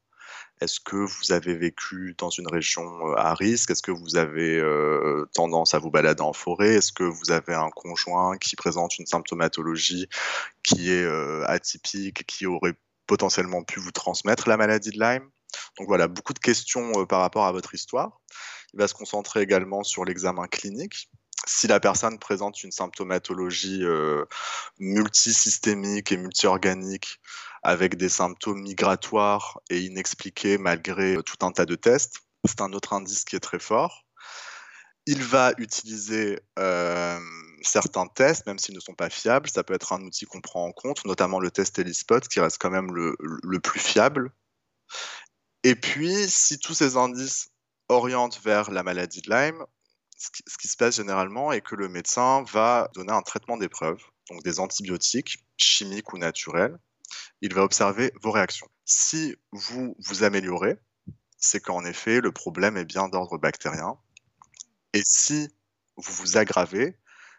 [0.61, 3.71] Est-ce que vous avez vécu dans une région euh, à risque?
[3.71, 6.75] Est-ce que vous avez euh, tendance à vous balader en forêt?
[6.75, 10.09] Est-ce que vous avez un conjoint qui présente une symptomatologie
[10.63, 12.75] qui est euh, atypique, qui aurait
[13.07, 15.29] potentiellement pu vous transmettre la maladie de Lyme?
[15.79, 18.21] Donc voilà, beaucoup de questions par rapport à votre histoire.
[18.73, 21.11] Il va se concentrer également sur l'examen clinique.
[21.47, 24.25] Si la personne présente une symptomatologie euh,
[24.79, 27.21] multisystémique et multiorganique
[27.63, 32.93] avec des symptômes migratoires et inexpliqués malgré tout un tas de tests, c'est un autre
[32.93, 34.05] indice qui est très fort.
[35.07, 37.19] Il va utiliser euh,
[37.63, 39.49] certains tests, même s'ils ne sont pas fiables.
[39.49, 42.59] Ça peut être un outil qu'on prend en compte, notamment le test ELISpot, qui reste
[42.61, 44.33] quand même le, plus fiable.
[45.65, 47.51] Et puis, si tous ces indices
[47.89, 49.65] oriente vers la maladie de Lyme,
[50.17, 53.99] ce qui, se passe généralement est que le médecin va donner un traitement d'épreuve,
[54.31, 56.79] donc des antibiotiques, chimiques ou naturels.
[57.41, 58.69] Il va observer vos réactions.
[58.85, 60.77] Si vous vous améliorez,
[61.39, 63.97] c'est qu'en effet, le problème est bien d'ordre bactérien.
[64.93, 65.49] Et si
[65.97, 66.97] vous vous aggravez,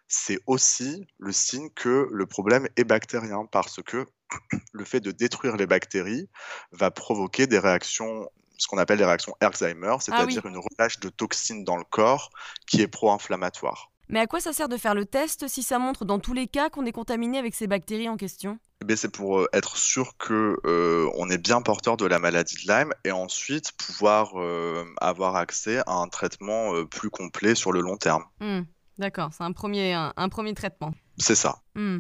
[0.08, 4.06] c'est aussi le signe que le problème est bactérien parce que
[4.74, 6.30] le fait de détruire les bactéries
[6.72, 11.10] va provoquer des réactions ce qu'on appelle les réactions Alzheimer, ah c'est-à-dire une relâche de
[11.10, 12.30] toxines dans le corps
[12.68, 13.92] qui est pro-inflammatoire.
[14.10, 16.48] Mais à quoi ça sert de faire le test si ça montre dans tous les
[16.48, 18.60] cas qu'on est contaminé avec ces bactéries en question?
[18.88, 22.56] Eh c'est pour euh, être sûr que euh, on est bien porteur de la maladie
[22.66, 27.80] de Lyme et ensuite pouvoir euh, avoir accès à un traitement plus complet sur le
[27.80, 28.24] long terme.
[28.40, 28.62] Hmm,
[28.98, 30.94] d'accord, c'est un premier, un, premier traitement.
[31.18, 31.62] C'est ça.
[31.76, 32.00] Hmm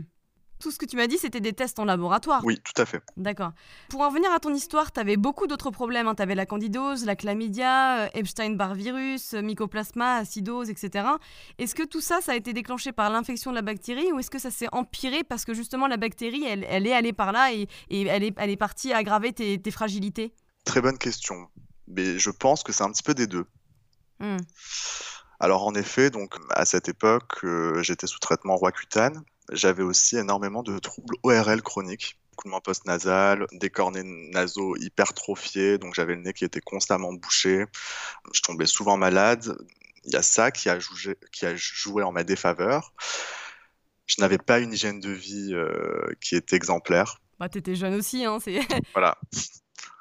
[0.63, 2.41] tout ce que tu m'as dit, c'était des tests en laboratoire.
[2.45, 3.03] Oui, tout à fait.
[3.17, 3.51] D'accord.
[3.89, 6.07] Pour en venir à ton histoire, tu avais beaucoup d'autres problèmes.
[6.07, 6.15] Hein.
[6.15, 11.05] Tu avais la candidose, la chlamydia, euh, Epstein-Barr virus, euh, mycoplasma, acidose, etc.
[11.57, 14.31] Est-ce que tout ça, ça a été déclenché par l'infection de la bactérie ou est-ce
[14.31, 17.51] que ça s'est empiré parce que justement la bactérie, elle, elle est allée par là
[17.51, 20.33] et, elle, est, elle est partie aggraver tes, tes fragilités?
[20.63, 21.49] Très bonne question.
[21.89, 23.45] Mais je pense que c'est un petit peu des deux.
[24.19, 24.37] Hmm.
[25.41, 27.45] Alors en effet, donc à cette époque,
[27.81, 29.25] j'étais sous traitement Roaccutane.
[29.51, 36.15] J'avais aussi énormément de troubles ORL chroniques écoulement post-nasal, des cornets nasaux hypertrophiés, donc j'avais
[36.15, 37.65] le nez qui était constamment bouché,
[38.33, 39.55] je tombais souvent malade.
[40.05, 42.93] Il y a ça qui a joué, qui a joué en ma défaveur.
[44.05, 47.21] Je n'avais pas une hygiène de vie euh, qui était exemplaire.
[47.39, 48.59] Bah, tu étais jeune aussi, hein, c'est...
[48.93, 49.17] voilà.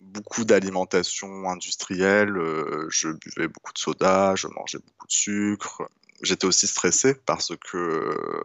[0.01, 5.83] Beaucoup d'alimentation industrielle, euh, je buvais beaucoup de soda, je mangeais beaucoup de sucre,
[6.23, 8.45] j'étais aussi stressé parce que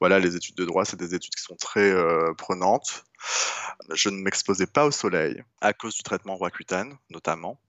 [0.00, 3.04] voilà, les études de droit, c'est des études qui sont très euh, prenantes.
[3.92, 7.60] Je ne m'exposais pas au soleil à cause du traitement Roaccutane, notamment.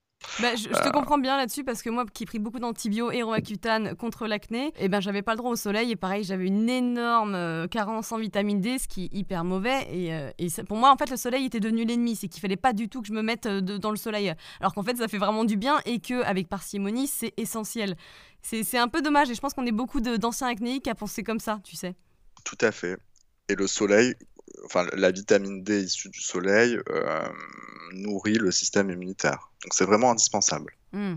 [0.42, 0.92] Bah, je, te euh.
[0.92, 4.74] comprends bien là-dessus parce que moi qui ai pris beaucoup d'antibio et Roaccutane contre l'acné,
[4.78, 8.12] eh ben j'avais pas le droit au soleil et pareil j'avais une énorme euh, carence
[8.12, 11.16] en vitamine D, ce qui est hyper mauvais et, et pour moi en fait le
[11.16, 13.92] soleil était devenu l'ennemi, c'est qu'il fallait pas du tout que je me mette dans
[13.92, 17.34] le soleil, alors qu'en fait ça fait vraiment du bien et que avec parcimonie c'est
[17.38, 17.96] essentiel.
[18.42, 21.40] C'est un peu dommage et je pense qu'on est beaucoup d'anciens acnéiques à penser comme
[21.40, 21.96] ça, tu sais.
[22.44, 22.98] Tout à fait.
[23.50, 24.16] Et le soleil,
[24.66, 27.30] enfin la vitamine D issue du soleil euh,
[27.94, 29.52] nourrit le système immunitaire.
[29.64, 30.76] Donc c'est vraiment indispensable.
[30.92, 31.16] Hmm.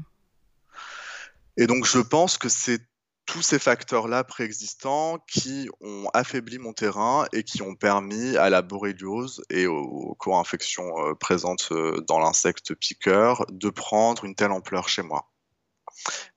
[1.56, 2.80] Et donc je pense que c'est
[3.26, 8.62] tous ces facteurs-là préexistants qui ont affaibli mon terrain et qui ont permis à la
[8.62, 14.88] borréliose et aux co-infections euh, présentes euh, dans l'insecte piqueur de prendre une telle ampleur
[14.88, 15.30] chez moi.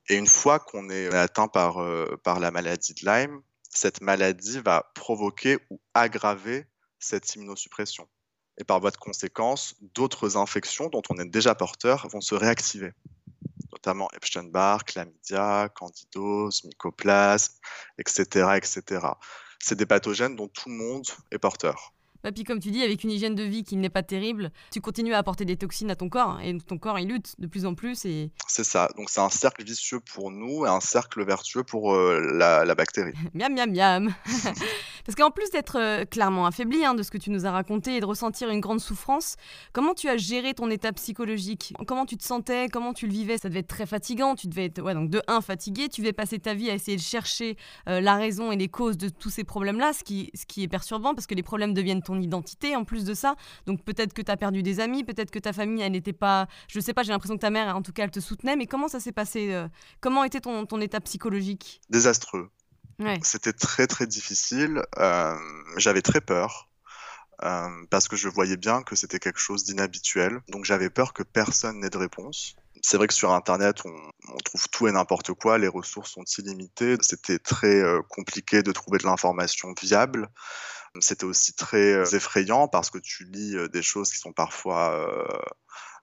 [0.10, 4.60] Et une fois qu'on est atteint par, euh, par la maladie de Lyme, cette maladie
[4.60, 6.68] va provoquer ou aggraver
[7.00, 8.08] cette immunosuppression.
[8.58, 12.94] Et par voie de conséquence, d'autres infections dont on est déjà porteur vont se réactiver,
[13.72, 17.54] notamment Epstein-Barr, chlamydia, candidose, mycoplasme,
[17.98, 19.08] etc., etc.
[19.60, 21.95] C'est des pathogènes dont tout le monde est porteur.
[22.26, 24.50] Et bah, puis comme tu dis, avec une hygiène de vie qui n'est pas terrible,
[24.72, 27.36] tu continues à apporter des toxines à ton corps hein, et ton corps il lutte
[27.38, 28.04] de plus en plus.
[28.06, 28.32] Et...
[28.48, 32.32] C'est ça, donc c'est un cercle vicieux pour nous et un cercle vertueux pour euh,
[32.34, 33.14] la, bactérie.
[33.36, 34.16] miam miam miam.
[35.06, 37.98] Parce qu'en plus d'être euh, clairement affaibli hein, de ce que tu nous as raconté
[37.98, 39.36] et de ressentir une grande souffrance,
[39.72, 41.76] comment tu as géré ton état psychologique?
[41.86, 42.70] Comment tu te sentais?
[42.70, 43.38] Comment tu le vivais?
[43.38, 46.12] Ça devait être très fatigant, tu devais être ouais, donc de un fatigué, tu devais
[46.12, 47.56] passer ta vie à essayer de chercher
[47.88, 50.68] euh, la raison et les causes de tous ces problèmes-là, ce qui, ce qui est
[50.68, 53.36] perturbant parce que les problèmes deviennent ton identité en plus de ça.
[53.66, 56.48] Donc peut-être que tu as perdu des amis, peut-être que ta famille, elle n'était pas.
[56.68, 58.56] Je sais pas, j'ai l'impression que ta mère, en tout cas, elle te soutenait.
[58.56, 59.68] Mais comment ça s'est passé euh,
[60.02, 61.82] Comment était ton, ton état psychologique?
[61.90, 62.50] Désastreux.
[63.24, 64.82] C'était très très difficile.
[64.98, 65.36] Euh,
[65.78, 66.70] j'avais très peur.
[67.44, 70.40] Euh, parce que je voyais bien que c'était quelque chose d'inhabituel.
[70.48, 72.56] Donc j'avais peur que personne n'ait de réponse.
[72.82, 73.92] C'est vrai que sur Internet, on,
[74.30, 76.96] on trouve tout et n'importe quoi, les ressources sont illimitées.
[77.02, 80.30] C'était très compliqué de trouver de l'information viable.
[81.00, 84.94] C'était aussi très euh, effrayant parce que tu lis euh, des choses qui sont parfois
[84.94, 85.28] euh,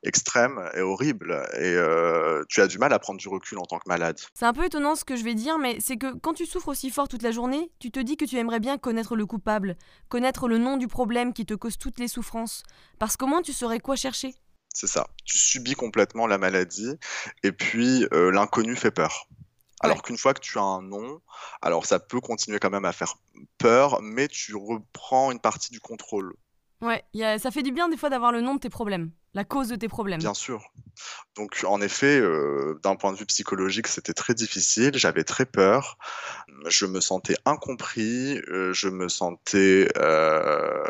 [0.02, 1.76] extrêmes et horribles et
[2.48, 4.18] tu as du mal à prendre du recul en tant que malade.
[4.34, 6.68] C'est un peu étonnant ce que je vais dire, mais c'est que quand tu souffres
[6.68, 9.76] aussi fort toute la journée, tu te dis que tu aimerais bien connaître le coupable,
[10.08, 12.64] connaître le nom du problème qui te cause toutes les souffrances,
[12.98, 14.34] parce qu'au moins tu saurais quoi chercher.
[14.74, 16.96] C'est ça, tu subis complètement la maladie
[17.44, 19.28] et puis l'inconnu fait peur.
[19.82, 21.20] Alors qu'une fois que tu as un nom,
[21.60, 23.16] alors ça peut continuer quand même à faire
[23.58, 26.34] peur, mais tu reprends une partie du contrôle.
[26.82, 27.04] Ouais,
[27.38, 29.76] ça fait du bien des fois d'avoir le nom de tes problèmes, la cause de
[29.76, 30.18] tes problèmes.
[30.18, 30.60] Bien sûr.
[31.36, 35.96] Donc en effet, euh, d'un point de vue psychologique, c'était très difficile, j'avais très peur,
[36.66, 40.84] je me sentais incompris, euh, je me sentais, euh,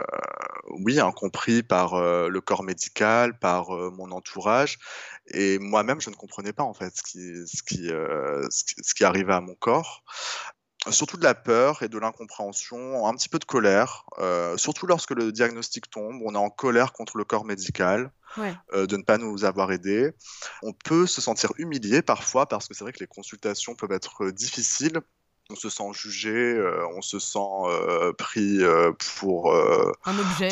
[0.70, 4.78] oui, incompris par le corps médical, par mon entourage,
[5.26, 7.88] et moi-même, je ne comprenais pas en fait ce qui, ce qui,
[8.48, 10.02] ce qui arrivait à mon corps
[10.90, 15.12] surtout de la peur et de l'incompréhension, un petit peu de colère, euh, surtout lorsque
[15.12, 18.10] le diagnostic tombe, on est en colère contre le corps médical
[18.72, 20.12] euh, de ne pas nous avoir aidés.
[20.62, 24.30] On peut se sentir humilié parfois parce que c'est vrai que les consultations peuvent être
[24.30, 25.00] difficiles
[25.52, 30.48] on se sent jugé, euh, on se sent euh, pris euh, pour un objet,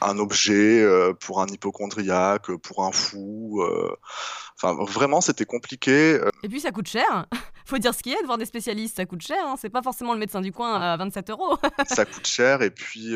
[0.00, 0.86] un objet
[1.20, 3.64] pour un hypochondriaque, pour un fou.
[4.56, 6.20] Enfin, vraiment, c'était compliqué.
[6.42, 7.26] Et puis, ça coûte cher.
[7.64, 9.38] Faut dire ce qu'il y a de voir des spécialistes, ça coûte cher.
[9.46, 9.54] Hein.
[9.56, 11.56] C'est pas forcément le médecin du coin à 27 euros.
[11.86, 12.62] ça coûte cher.
[12.62, 13.14] Et puis,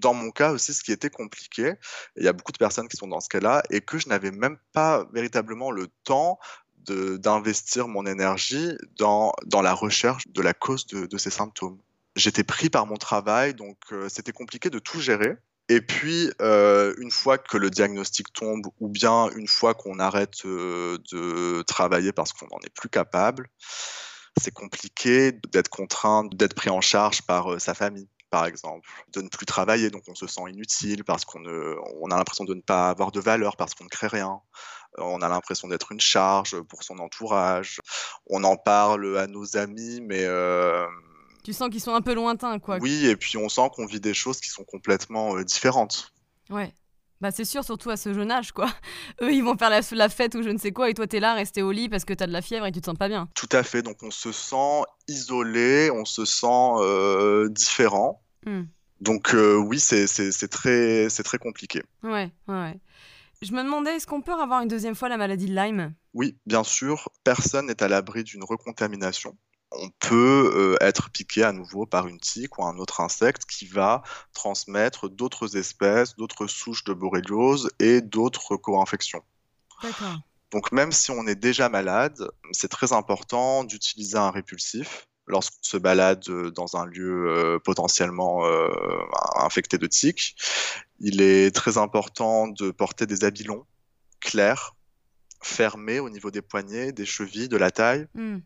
[0.00, 1.74] dans mon cas aussi, ce qui était compliqué,
[2.16, 4.30] il y a beaucoup de personnes qui sont dans ce cas-là et que je n'avais
[4.30, 6.38] même pas véritablement le temps
[6.86, 11.78] d'investir mon énergie dans, dans la recherche de la cause de, ces symptômes.
[12.16, 15.36] J'étais pris par mon travail, donc euh, c'était compliqué de tout gérer.
[15.68, 20.44] Et puis, euh, une fois que le diagnostic tombe, ou bien une fois qu'on arrête
[20.44, 23.48] euh, de travailler parce qu'on n'en est plus capable,
[24.40, 29.28] c'est compliqué d'être contraint d'être pris en charge par sa famille par exemple, de ne
[29.28, 31.42] plus travailler, donc on se sent inutile parce qu'on
[32.00, 34.40] on a l'impression de ne pas avoir de valeur parce qu'on ne crée rien.
[34.98, 37.80] On a l'impression d'être une charge pour son entourage.
[38.26, 40.86] On en parle à nos amis, mais euh,
[41.42, 42.78] tu sens qu'ils sont un peu lointains, quoi.
[42.80, 46.12] Oui, et puis on sent qu'on vit des choses qui sont complètement euh, différentes.
[46.50, 46.74] Ouais.
[47.20, 48.70] Bah c'est sûr, surtout à ce jeune âge, quoi.
[49.22, 51.34] Eux, ils vont faire la, fête ou je ne sais quoi, et toi, t'es là,
[51.34, 53.28] resté au lit parce que t'as de la fièvre et tu te sens pas bien.
[53.34, 58.22] Tout à fait, donc on se sent isolé, on se sent euh, différent.
[58.46, 58.62] Hmm.
[59.00, 60.06] Donc euh, oui, c'est
[60.48, 61.82] très, très compliqué.
[62.02, 62.78] Ouais, ouais.
[63.42, 65.94] Je me demandais, est-ce qu'on peut avoir une deuxième fois la maladie de Lyme?
[66.12, 67.08] Oui, bien sûr.
[67.24, 69.36] Personne n'est à l'abri d'une recontamination
[69.72, 73.66] on peut euh, être piqué à nouveau par une tique ou un autre insecte qui
[73.66, 79.22] va transmettre d'autres espèces, d'autres souches de borréliose et d'autres co-infections.
[80.50, 85.76] Donc même si on est déjà malade, c'est très important d'utiliser un répulsif lorsqu'on se
[85.76, 86.24] balade
[86.54, 88.68] dans un lieu euh, potentiellement euh,
[89.36, 90.34] infecté de tiques.
[91.00, 93.64] Il est très important de porter des habits longs,
[94.20, 94.76] clairs,
[95.42, 98.06] fermés au niveau des poignets, des chevilles, de la taille.
[98.14, 98.38] Hmm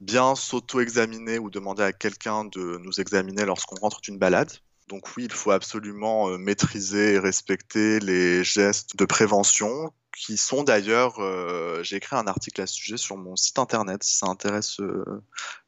[0.00, 4.50] bien s'auto-examiner ou demander à quelqu'un de nous examiner lorsqu'on rentre d'une balade.
[4.88, 10.62] Donc oui, il faut absolument euh, maîtriser et respecter les gestes de prévention qui sont
[10.62, 14.26] d'ailleurs, euh, j'ai écrit un article à ce sujet sur mon site internet si ça
[14.26, 15.22] intéresse euh,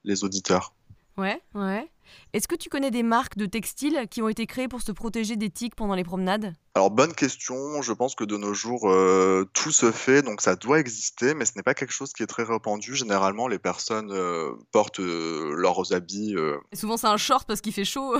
[0.04, 0.74] les auditeurs.
[1.16, 1.90] Ouais, ouais.
[2.32, 5.36] Est-ce que tu connais des marques de textiles qui ont été créées pour se protéger
[5.36, 6.54] des tiques pendant les promenades?
[6.74, 10.56] Alors bonne question, je pense que de nos jours euh, tout se fait, donc ça
[10.56, 12.94] doit exister, mais ce n'est pas quelque chose qui est très répandu.
[12.94, 16.34] Généralement les personnes euh, portent euh, leurs habits...
[16.72, 18.16] Et souvent c'est un short parce qu'il fait chaud.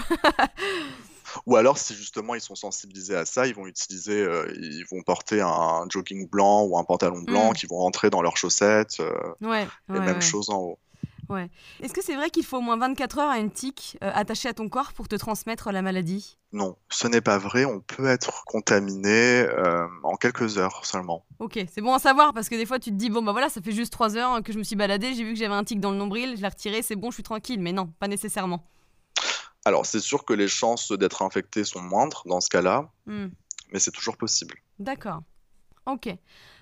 [1.44, 5.42] Ou alors, si justement ils sont sensibilisés à ça, ils vont utiliser, ils vont porter
[5.42, 7.54] un jogging blanc ou un pantalon blanc mmh.
[7.54, 9.02] qui vont rentrer dans leurs chaussettes.
[9.42, 10.78] ouais, et même chose en haut.
[11.28, 11.50] Ouais.
[11.82, 14.48] Est-ce que c'est vrai qu'il faut au moins 24 heures à une tique euh, attachée
[14.48, 16.38] à ton corps pour te transmettre la maladie?
[16.52, 17.64] Non, ce n'est pas vrai.
[17.64, 21.24] On peut être contaminé euh, en quelques heures seulement.
[21.38, 23.48] Ok, c'est bon à savoir parce que des fois tu te dis bon bah voilà,
[23.48, 25.64] ça fait juste 3 heures que je me suis baladé, j'ai vu que j'avais un
[25.64, 27.60] tic dans le nombril, je l'ai retiré, c'est bon, je suis tranquille.
[27.60, 28.64] Mais non, pas nécessairement.
[29.64, 33.26] Alors c'est sûr que les chances d'être infecté sont moindres dans ce cas-là, hmm.
[33.72, 34.54] mais c'est toujours possible.
[34.78, 35.22] D'accord.
[35.86, 36.08] Ok.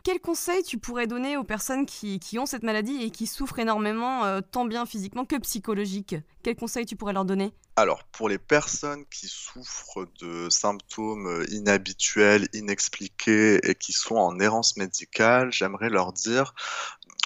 [0.02, 4.26] Quel conseil tu pourrais donner aux personnes qui, ont cette maladie et qui souffrent énormément,
[4.26, 6.14] euh, tant bien physiquement que psychologique?
[6.42, 7.54] Quel conseil tu pourrais leur donner?
[7.76, 14.76] Alors, pour les personnes qui souffrent de symptômes inhabituels, inexpliqués et qui sont en errance
[14.76, 16.54] médicale, j'aimerais leur dire,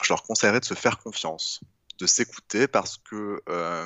[0.03, 1.61] je leur conseillerais de se faire confiance
[1.99, 3.85] de s'écouter parce que euh,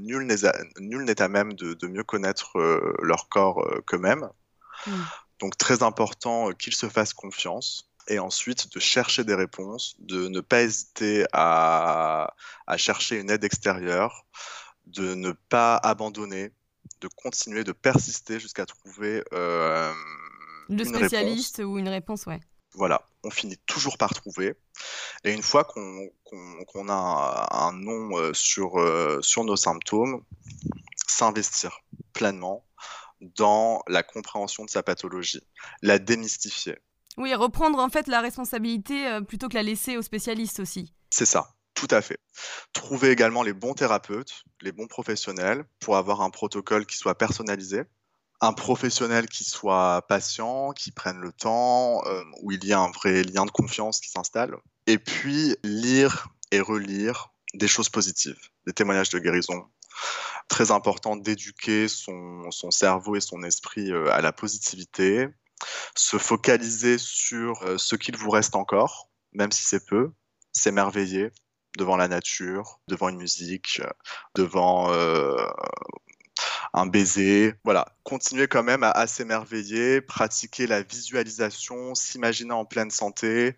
[0.00, 4.28] nul n'est à, même de, mieux connaître euh, leur corps qu'eux-mêmes.
[4.84, 4.92] Mmh.
[5.38, 10.40] Donc très important qu'ils se fassent confiance et ensuite de chercher des réponses, de ne
[10.40, 12.34] pas hésiter à,
[12.76, 14.26] chercher une aide extérieure,
[14.86, 16.52] de ne pas abandonner,
[17.00, 19.92] de continuer, de persister jusqu'à trouver euh,
[20.68, 22.40] le spécialiste ou une réponse, ouais.
[22.74, 24.54] Voilà, on finit toujours par trouver.
[25.24, 30.22] Et une fois qu'on a un, nom euh, sur, euh, sur nos symptômes,
[31.06, 31.80] s'investir
[32.12, 32.65] pleinement
[33.20, 35.42] dans la compréhension de sa pathologie,
[35.82, 36.78] la démystifier.
[37.16, 40.92] Oui, reprendre en fait la responsabilité euh, plutôt que la laisser aux spécialistes aussi.
[41.10, 42.18] C'est ça, tout à fait.
[42.72, 47.84] Trouver également les bons thérapeutes, les bons professionnels pour avoir un protocole qui soit personnalisé,
[48.40, 52.90] un professionnel qui soit patient, qui prenne le temps, euh, où il y a un
[52.90, 54.56] vrai lien de confiance qui s'installe.
[54.86, 59.66] Et puis lire et relire des choses positives, des témoignages de guérison.
[60.48, 65.28] Très important d'éduquer son, cerveau et son esprit euh, à la positivité,
[65.94, 70.12] se focaliser sur euh, ce qu'il vous reste encore, même si c'est peu,
[70.52, 71.30] s'émerveiller
[71.78, 73.90] devant la nature, devant une musique, euh,
[74.34, 74.90] devant
[76.72, 77.54] un baiser.
[77.64, 83.56] Voilà, continuer quand même à, s'émerveiller, pratiquer la visualisation, s'imaginer en pleine santé,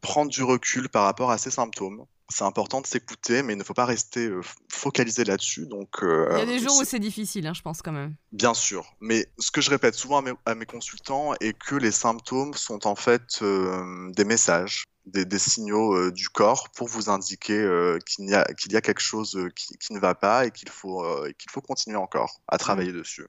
[0.00, 3.64] prendre du recul par rapport à ses symptômes c'est important de s'écouter, mais il ne
[3.64, 5.66] faut pas rester euh, focalisé là-dessus.
[5.66, 8.14] Donc, euh, il y a des jours où c'est difficile, hein, je pense quand même.
[8.32, 12.54] Bien sûr, mais ce que je répète souvent à mes, consultants est que les symptômes
[12.54, 17.58] sont en fait euh, des messages, des, signaux du corps pour vous indiquer
[18.06, 21.04] qu'il y, a, qu'il y a quelque chose qui, ne va pas et qu'il faut,
[21.38, 23.26] qu'il faut continuer encore à travailler dessus.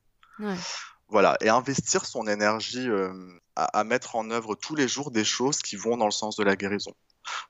[1.09, 2.87] Voilà, et investir son énergie
[3.57, 6.43] à mettre en œuvre tous les jours des choses qui vont dans le sens de
[6.45, 6.93] la guérison.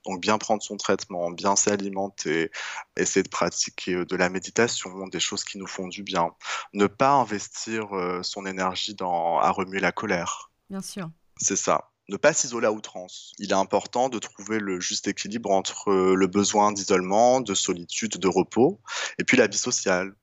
[0.05, 2.51] Donc bien prendre son traitement, bien s'alimenter,
[2.97, 6.31] essayer de pratiquer euh, de la méditation, des choses qui nous font du bien.
[6.73, 10.51] Ne pas investir euh, son énergie dans, à remuer la colère.
[10.69, 11.09] Bien sûr.
[11.37, 13.33] C'est ça ne pas s'isoler à outrance.
[13.39, 18.17] Il est important de trouver le juste équilibre entre euh, le besoin d'isolement, de solitude,
[18.17, 18.79] de repos,
[19.17, 20.13] et puis la vie sociale.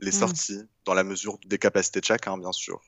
[0.00, 0.12] les mmh.
[0.12, 2.80] sorties, dans la mesure des capacités de chacun, bien sûr.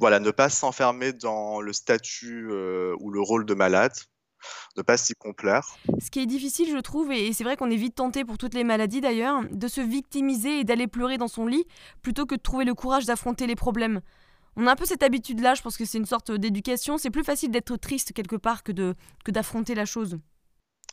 [0.00, 3.94] Voilà, ne pas s'enfermer dans le statut euh, ou le rôle de malade,
[4.76, 5.76] ne pas s'y complaire.
[6.00, 8.54] Ce qui est difficile, je trouve, et c'est vrai qu'on est vite tenté pour toutes
[8.54, 11.64] les maladies d'ailleurs, de se victimiser et d'aller pleurer dans son lit
[12.02, 14.00] plutôt que de trouver le courage d'affronter les problèmes.
[14.56, 16.96] On a un peu cette habitude-là, je pense que c'est une sorte d'éducation.
[16.96, 18.72] C'est plus facile d'être triste quelque part que
[19.30, 20.18] d'affronter que la chose.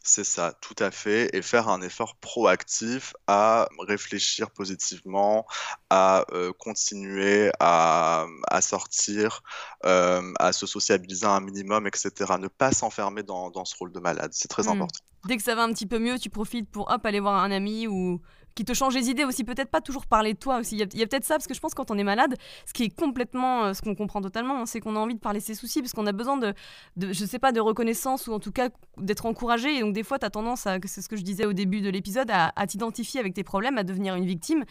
[0.06, 5.46] C'est ça, tout à fait, et faire un effort proactif à réfléchir positivement,
[5.90, 8.28] à euh, continuer à,
[8.60, 9.44] sortir,
[9.86, 12.34] euh, à se sociabiliser un minimum, etc.
[12.38, 14.70] Ne pas s'enfermer dans, ce rôle de malade, c'est très mmh.
[14.70, 15.00] important.
[15.26, 17.52] Dès que ça va un petit peu mieux, tu profites pour hop, aller voir un
[17.52, 18.20] ami ou
[18.56, 20.76] qui te change les idées aussi, peut-être pas toujours parler de toi aussi.
[20.76, 22.36] Il y a, peut-être ça, parce que je pense que quand on est malade,
[22.66, 25.20] ce qui est complètement, euh, ce qu'on comprend totalement, hein, c'est qu'on a envie de
[25.20, 26.54] parler ses soucis, parce qu'on a besoin de,
[26.98, 29.78] je sais pas, de reconnaissance ou en tout cas d'être encouragé.
[29.78, 31.82] Et donc des fois, tu as tendance, à, c'est ce que je disais au début
[31.82, 34.64] de l'épisode, à, t'identifier avec tes problèmes, à devenir une victime.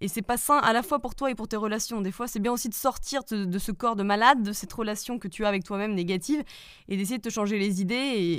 [0.00, 2.00] Et c'est pas sain à la fois pour toi et pour tes relations.
[2.00, 5.18] Des fois, c'est bien aussi de sortir de, ce corps de malade, de cette relation
[5.18, 6.42] que tu as avec toi-même négative,
[6.88, 7.94] et d'essayer de te changer les idées.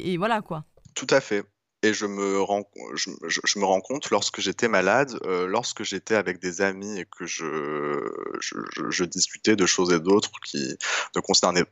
[0.06, 0.64] et voilà quoi.
[0.96, 1.46] Tout à fait.
[1.82, 6.40] Et je me rends, je, me rends compte lorsque j'étais malade, euh, lorsque j'étais avec
[6.40, 8.04] des amis et que je,
[8.42, 10.76] je, discutais de choses et d'autres qui
[11.16, 11.64] ne concernaient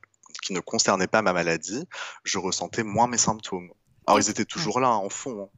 [0.41, 1.85] qui ne concernaient pas ma maladie,
[2.23, 3.69] je ressentais moins mes symptômes.
[4.05, 5.49] Alors ils étaient toujours là en fond, hein.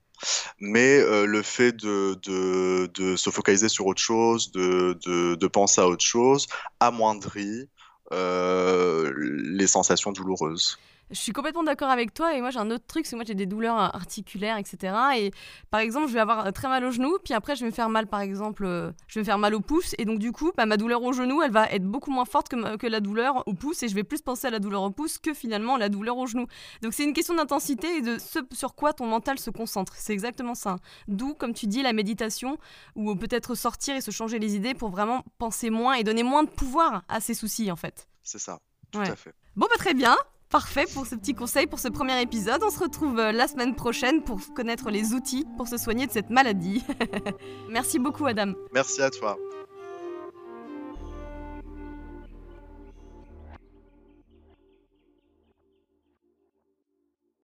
[0.60, 5.48] mais euh, le fait de, de, de, se focaliser sur autre chose, de, de, de
[5.48, 6.48] penser à autre chose,
[6.80, 7.70] amoindrit
[8.12, 10.80] euh, les sensations douloureuses.
[11.12, 13.34] Je suis complètement d'accord avec toi et moi j'ai un autre truc, c'est moi j'ai
[13.34, 14.94] des douleurs articulaires, etc.
[15.18, 15.32] Et
[15.72, 17.90] par exemple, je vais avoir très mal au genou, puis après je vais me faire
[17.90, 20.52] mal, par exemple, euh, je vais me faire mal au pouce, et donc du coup,
[20.56, 23.48] bah, ma douleur au genou, elle va être beaucoup moins forte que, que la douleur
[23.48, 25.90] au pouce, et je vais plus penser à la douleur au pouce que finalement la
[25.90, 26.46] douleur au genou.
[26.82, 29.94] Donc c'est une question d'intensité et de ce sur quoi ton mental se concentre.
[29.98, 30.78] C'est exactement ça.
[31.08, 32.58] D'où, comme tu dis, la méditation,
[32.96, 36.44] ou peut-être sortir et se changer les idées pour vraiment penser moins et donner moins
[36.44, 38.08] de pouvoir à ses soucis en fait.
[38.24, 38.60] C'est ça,
[38.92, 39.34] tout à fait.
[39.56, 40.16] Bon, bah très bien.
[40.50, 42.64] Parfait pour ce petit conseil pour ce premier épisode.
[42.66, 46.12] On se retrouve euh, la semaine prochaine pour connaître les outils pour se soigner de
[46.12, 46.84] cette maladie.
[47.70, 48.54] Merci beaucoup Adam.
[48.74, 49.38] Merci à toi.